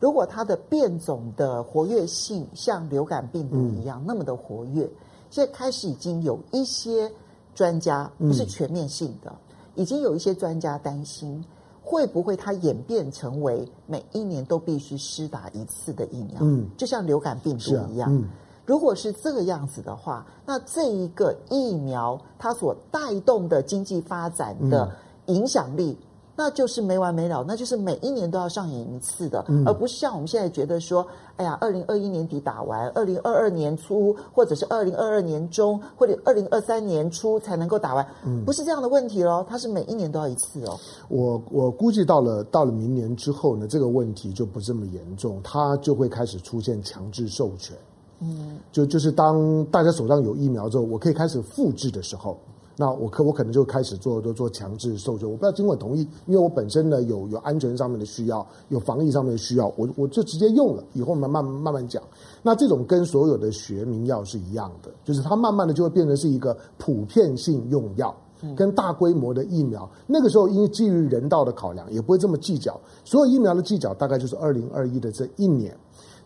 [0.00, 4.90] 如果它的变种的活跃性像流感病毒一样、嗯、那么的活跃，
[5.30, 7.08] 现在开始已经有一些
[7.54, 11.44] 专家，不是全面性的，嗯、已经有一些专家担心。
[11.88, 16.40] 会不会它演变成为每一年都必须施打一次的疫苗？
[16.40, 18.10] 嗯，就像流感病毒一样。
[18.10, 18.28] 啊、嗯，
[18.64, 24.90] 如果是这个样子的话，那这一个疫苗它所带动的经济发展的
[25.26, 25.96] 影响力。
[26.36, 31.06] 嗯那就是没完没了，那就是每一年都要上演一次的，嗯、而不是像我们现在觉得说，
[31.36, 40.78] 哎呀，二零二一年底打完，二零二二年初，或者是二零二二年中，或者二零二三年初才能够打完，嗯、不是这样的问题喽，它是每一年都要一次哦。
[41.08, 47.74] 我我估计到了到了明年之后呢，这个问题就不这么严重，它就会开始出现强制授权，
[48.20, 52.36] 嗯，就就是当大家手上有疫苗之后，我可以开始复制的时候。
[52.78, 62.02] 那我可我可能就开始做做做强制授权，我不要经过同意，因为我本身呢有有安全上面的需要，有防疫上面的需要，我我就直接用了，以后慢慢慢慢讲。
[62.42, 68.14] 那这种跟所有的学名药是一样的，就是它慢慢的就会变成是一个普遍性用药，
[68.54, 72.78] 跟大规模的疫苗，那个时候因为基于人道的考量，也不会这么计较。
[73.06, 75.74] 所有疫苗的计较大概就是二零二一的这一年，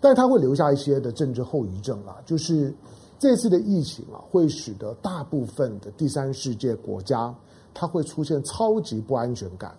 [0.00, 2.74] 但是它会留下一些的政治后遗症啊，就是。
[3.20, 7.32] 这次的疫情啊，会使得大部分的第三世界国家，
[7.72, 9.72] 它会出现超级不安全感。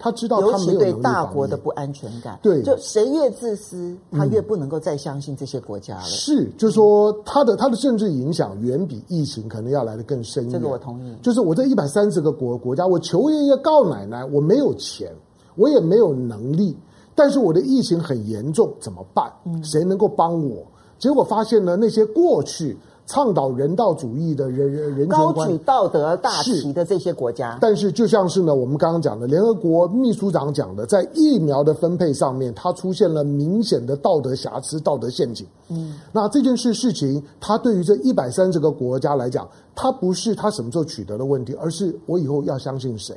[0.00, 6.02] 他知道他没有对大国的不安全感，对，就谁越自私，他越不能够再相信这些国家了。
[6.02, 10.50] 是，就是说他的他的政治影响远比疫情可能要来的更深。
[10.50, 11.16] 这个我同意。
[11.22, 15.14] 就是我这一百三十个国国家，我求爷爷告奶奶，我没有钱，
[15.54, 16.76] 我也没有能力，
[17.14, 19.32] 但是我的疫情很严重，怎么办？
[19.62, 20.66] 谁能够帮我？
[21.02, 22.78] 结果发现呢，那些过去
[23.08, 35.44] 倡导人道主义的人人人权观高举道德大旗的这些国家，但是就像是呢，我们刚刚讲的，联合国秘书长讲的，在疫苗的分配上面，它出现了明显的道德瑕疵、道德陷阱。
[35.70, 43.16] 嗯，那这件事事情，它对于这一百三十个国家来讲，它不是它什么时候取得的问题，而是我以后要相信谁。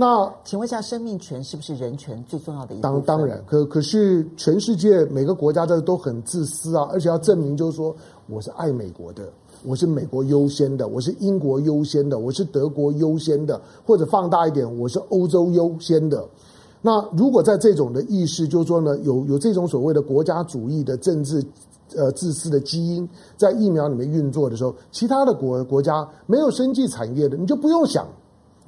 [0.00, 7.92] 那请问一下，生命权是不是人权最重要的一当当然，可可是全世界每个国家的都很自私啊，而且要证明就是说
[8.28, 9.28] 我是爱美国的，
[9.64, 16.24] 我是美国优先的，我是英国优先的，我是德国优先的，或者放大一点，我是欧洲优先的。
[16.80, 21.44] 那如果在这种的意识，就是说呢，有有这种所谓的国家主义的政治
[21.96, 28.06] 呃自私的基因在疫苗里面运作的时候，其他的国国家没有生技产业的，你就不用想。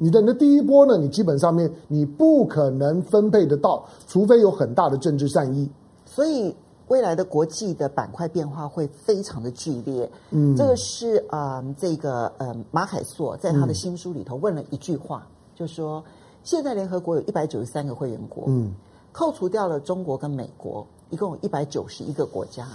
[0.02, 5.70] 你的你的第一波呢，你基本上面你不可能分配得到，除非有很大的政治善意。
[6.06, 6.56] 所以
[6.88, 10.10] 未来的国际的板块变化会非常的剧烈。
[10.30, 16.02] 嗯，这个是啊、呃，这个呃马海硕在他的新书里头问了一句话，嗯、就说
[16.44, 18.72] 现在联合国有一百九十三个会员国，嗯，
[19.12, 22.66] 扣除掉了中国跟美国，一共有一百九十一个国家。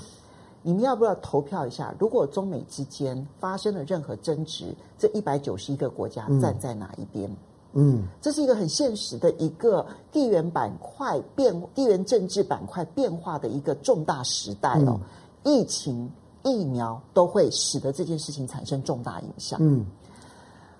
[0.65, 1.93] 你们要不要投票一下？
[1.99, 7.29] 如果中美之间发生了任何争执，这一百九十一个国家站在哪一边？
[7.73, 14.99] 嗯，这是一个很现实的一个地缘板块变、地缘政治板块变化的一个重大时代哦。
[15.43, 16.11] 嗯、疫情、
[16.41, 19.59] 疫苗都会使得这件事情产生重大影响。
[19.61, 19.85] 嗯，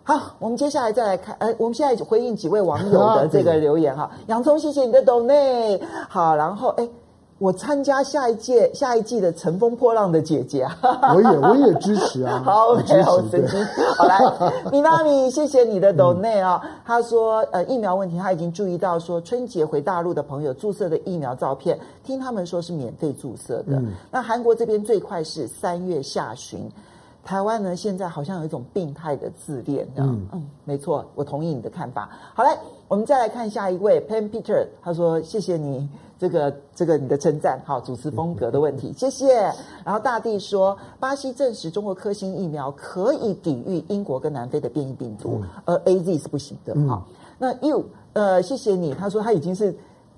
[0.02, 4.10] 好，我们接下来再来看，呃，我们现在回应几位网友的这个留言哈。
[4.26, 5.80] 洋葱，谢谢你的 donate。
[6.10, 6.90] 好，然后哎。
[7.38, 11.14] 我参加下一届下一季的乘风破浪的姐姐啊！
[11.14, 12.42] 我也我也支持啊！
[12.48, 13.66] 好，OK，好，神经。
[13.98, 14.18] 好来，
[14.72, 16.62] 米娜米，谢谢你的 donate 啊！
[16.86, 23.76] 他说，呃，疫苗问题他已经注意到，说春节回大陆的朋友注射的疫苗照片，听他们说是免费注射的。
[23.80, 26.72] 嗯、那韩国这边最快是三月下旬，
[27.26, 32.10] 台湾呢现在好像有一种病态的自恋，嗯嗯，没错，我同意你的看法。
[32.34, 32.58] 好来，
[32.88, 35.86] 我们再来看下一位 Pan Peter，他说谢谢你。
[36.20, 39.34] 这个这个你的称赞，好，主持风格的问题， 谢谢。
[39.84, 46.76] 然后大地说，巴西证实中国科兴疫苗可以抵御英国跟南非的变异病毒，而 AZ 是不行的。
[46.88, 47.06] 好，
[47.38, 49.76] 那 You 呃，谢谢你，他说他已经是。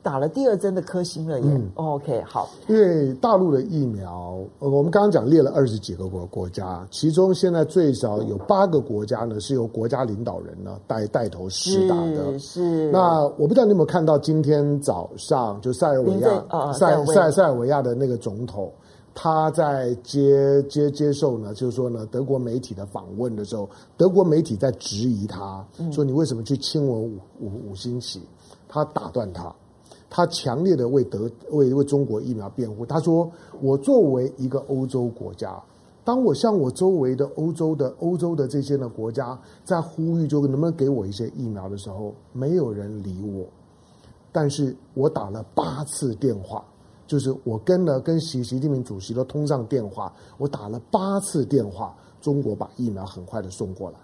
[0.07, 1.45] 打了第二针的科兴了耶。
[1.49, 2.49] 嗯，OK，好。
[2.69, 12.39] 因为大陆的疫苗，我们刚刚讲列了二十几个国国家，其中现在最少有八个国家呢是由国家领导人呢带带头施打的。
[12.39, 12.39] 是。
[12.39, 18.71] 是那我不知道你有没有看到今天早上就塞尔维亚、哦、塞塞塞尔维亚的那个总统，
[19.13, 28.21] 他在接接接受呢，就是说呢，德国媒体的访问的时候，德国媒体在质疑他，说你为什么去亲吻五五五星旗？
[28.69, 29.53] 他打断他。
[30.09, 32.85] 他强烈的为德为为中国疫苗辩护。
[32.85, 33.29] 他说
[33.61, 35.61] ：“我作为一个欧洲国家，
[36.03, 43.45] 当我向我周围的欧洲的欧洲的这些呢国家在呼吁，就能不能给我一些疫苗的时候，没有人理我。
[44.31, 46.63] 但是我打了八次电话，
[47.05, 53.97] 就是我跟了跟习习近平主席都通上电话，我打了八次电话，中国把疫苗很快的送过来。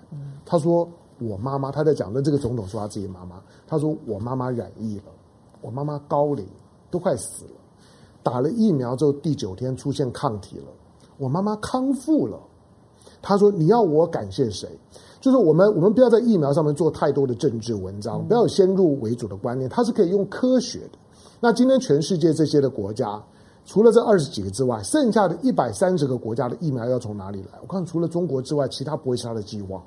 [0.45, 0.85] 他说
[1.19, 5.03] 我妈妈，他在讲的这个总统说他自己妈妈，他说我妈妈染疫了。”
[5.63, 6.45] 我妈妈高龄，
[6.91, 7.51] 都快死了，
[8.21, 10.65] 打了疫苗之后第九天出现抗体了，
[11.17, 12.37] 我妈妈康复了。
[13.21, 14.67] 她说：“你要我感谢谁？
[15.21, 20.99] 就是我们，我们不要在疫苗上面做太多的政治文章，不要有先入为主的观念，它是可以用科学的。
[21.39, 23.23] 那今天全世界这些的国家，
[23.63, 27.57] 除了这二十几个之外，剩下的一百三十个国家的疫苗要从哪里来？
[27.61, 29.81] 我看除了中国之外，其他不会是他的寄望。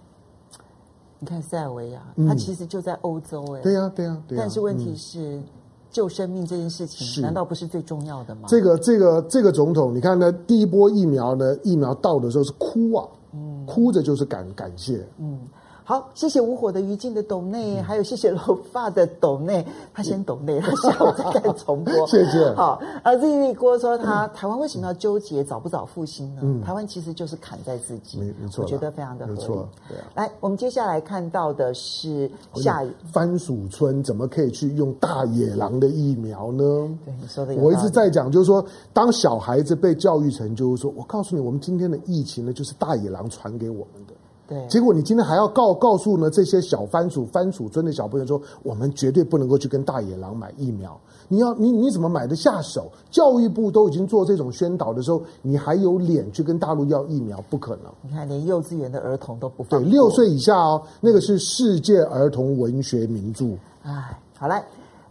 [1.19, 4.43] 你看塞尔维亚，它其实就在欧洲哎、欸，对呀，对呀，对呀。
[4.43, 5.37] 但是问题是。
[5.37, 5.45] 嗯
[5.97, 8.43] 救生命这件事情，难道不是最重要的吗？
[8.49, 15.39] 这个这个这个总统，你看呢，第一波疫苗呢，疫苗到的时候是哭啊，嗯，哭着就是感感谢，嗯。
[15.89, 18.41] 好，谢谢无火的于静的抖内，还有谢谢老
[18.73, 19.65] 发的抖内，
[19.95, 21.95] 他先抖内，他下午再看重播。
[22.11, 22.53] 谢谢。
[22.55, 26.41] 好，而 Z Z 郭说他台湾为什么要纠结早不早复兴呢？
[26.43, 29.39] 嗯，台湾其实就是砍在自己，没没错，我觉得非常的合理。
[29.39, 30.05] 没错，对啊。
[30.17, 36.65] 来，我们接下来看到的是下一番薯村怎么可以去用大野狼的疫苗呢？
[37.05, 44.15] 对，你说的，我一直在讲，就是说，当小孩子被教育成，就是说我告诉你，我们今天的疫情呢，就是大野狼传给我们的。
[44.49, 50.97] 对，结果你今天还要告告诉呢这些小番薯番薯村的小朋友说，我们绝对不能够去跟大野狼买疫苗。
[51.29, 52.89] 你要你你怎么买得下手？
[53.11, 57.43] 教育部都已经做这种宣导的时候，你还有脸去跟大陆要疫苗？
[57.51, 57.87] 不可能。
[58.03, 59.83] 你看，连幼稚园的儿童都不放。
[59.83, 63.47] 对，六岁以下哦，那个是世界儿童文学名著。
[63.83, 64.63] 哎，好嘞。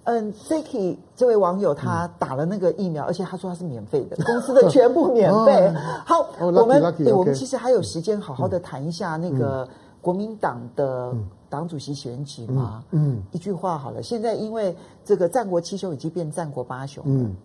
[0.05, 5.67] 嗯，Zaki 这位网友他打了那个疫苗，嗯、而且他说他是免费的，公司的全部免费。
[5.69, 5.75] 哦、
[6.05, 6.81] 好，哦、我们
[7.13, 9.67] 我们其实还有时间好好的谈一下那个
[10.01, 11.13] 国民党的
[11.49, 12.83] 党主席选举嘛。
[12.91, 13.23] 嗯，嗯。
[13.31, 17.35] 一句话好了，现在因为这个战国七雄已经变战国八雄了，嗯，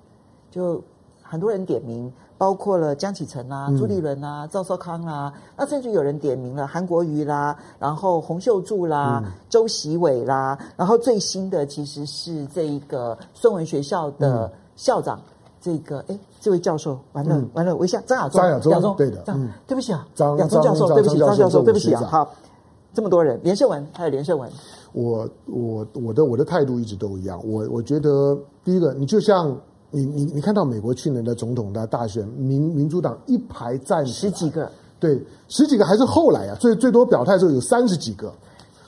[0.51, 0.83] 就。
[1.23, 15.23] 很多人点名，包括了江启臣啊、朱立伦啊、赵少康啊，那甚至有人点名了韩国瑜啦，然后洪秀柱啦、嗯、周习伟啦，然后最新的其实是这一个孙文学校的校长，嗯、
[15.61, 22.33] 这个哎，这位教授，完了、嗯、完了，我一下张亚中，张亚中，亚中对的，张，嗯、对不起啊，张亚中教授，对不起，张教授，对不起啊，好，
[22.95, 24.51] 这么多人，连胜文还有连胜文，
[24.95, 27.39] 我我我的我的态度一直都一样。
[27.47, 28.35] 我我觉得
[28.65, 29.55] 第一个，你就像
[29.91, 38.33] 你你你看到美国去年的总统的大选，民民主党一排站十几个，对，十几个还是后来啊，最最多表态的时候有三十几个，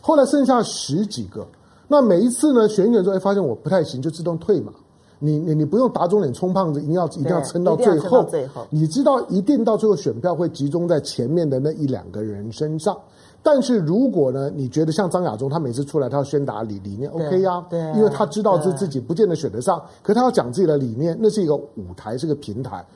[0.00, 1.46] 后来剩下十几个。
[1.88, 4.72] 那每一次呢，选选之后发现我不太行，就自动退嘛。
[5.18, 8.24] 你你你不用打肿脸充胖子，一定要一定要撑到最后。
[8.24, 12.96] 最后，你知道一定到最后选票会集中在前面的那一两个人身上。
[13.44, 22.86] 但是如果呢，你觉得像张亚中，他每次出来他要宣达理理念，OK 呀、啊，对，因为他知道自自己不见得选得上，可他要讲自己的理念，那是一个舞台，是个平台，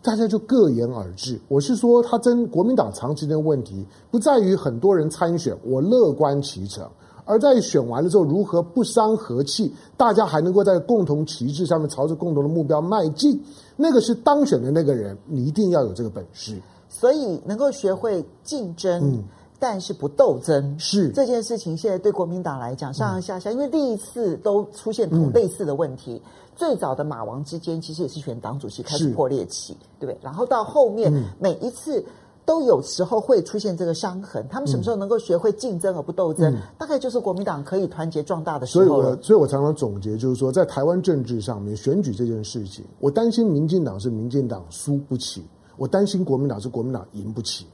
[0.00, 1.36] 大家就各言而至。
[1.48, 6.88] 我是说，他真国民党长期的问题不在于很多人参选，我乐观其成，
[7.24, 13.42] 而在于选完了之后如何不伤和气，大家还能够在共同旗帜上面朝着共同的目标迈进，
[13.74, 16.56] 那个是当选的那个人，你一定要有这个本事，
[16.88, 19.02] 所以能够学会竞争。
[19.02, 19.24] 嗯
[19.58, 26.22] 但是不斗争是这件事情，现在对国民党来讲上上下下，因为历次都出现同类似的问题。
[26.54, 30.18] 最早的马王之间，其实也是选党主席开始破裂期，对不对？
[30.22, 32.04] 然后到后面每一次
[32.44, 34.44] 都有时候会出现这个伤痕。
[34.48, 36.56] 他们什么时候能够学会竞争而不斗争？
[36.76, 38.84] 大概就是国民党可以团结壮大的时候。
[38.84, 45.44] 所以我所以我常常总结就是说，在台湾政治上面选举这件事情，我担心民进党是民进党输不起，
[45.76, 47.66] 我担心国民党是国民党赢不起。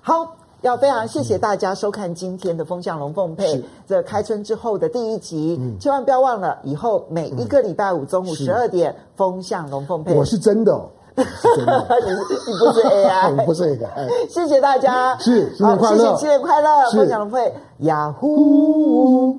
[0.00, 0.36] 好。
[0.64, 3.56] 要非常谢谢大家收看今天的《风向龙凤配》
[3.86, 10.14] 这开春之后的第一集，嗯、千万不要忘了，以后每一个礼拜五中午十二点，嗯《风向龙凤配》。
[10.16, 10.72] 我是真的，
[11.18, 14.30] 是真的 你你不是 AI， 我不是 AI。
[14.30, 17.50] 谢谢大家，是新年快乐，谢谢新年快乐，《风向龙凤配》，
[17.80, 19.38] 雅虎。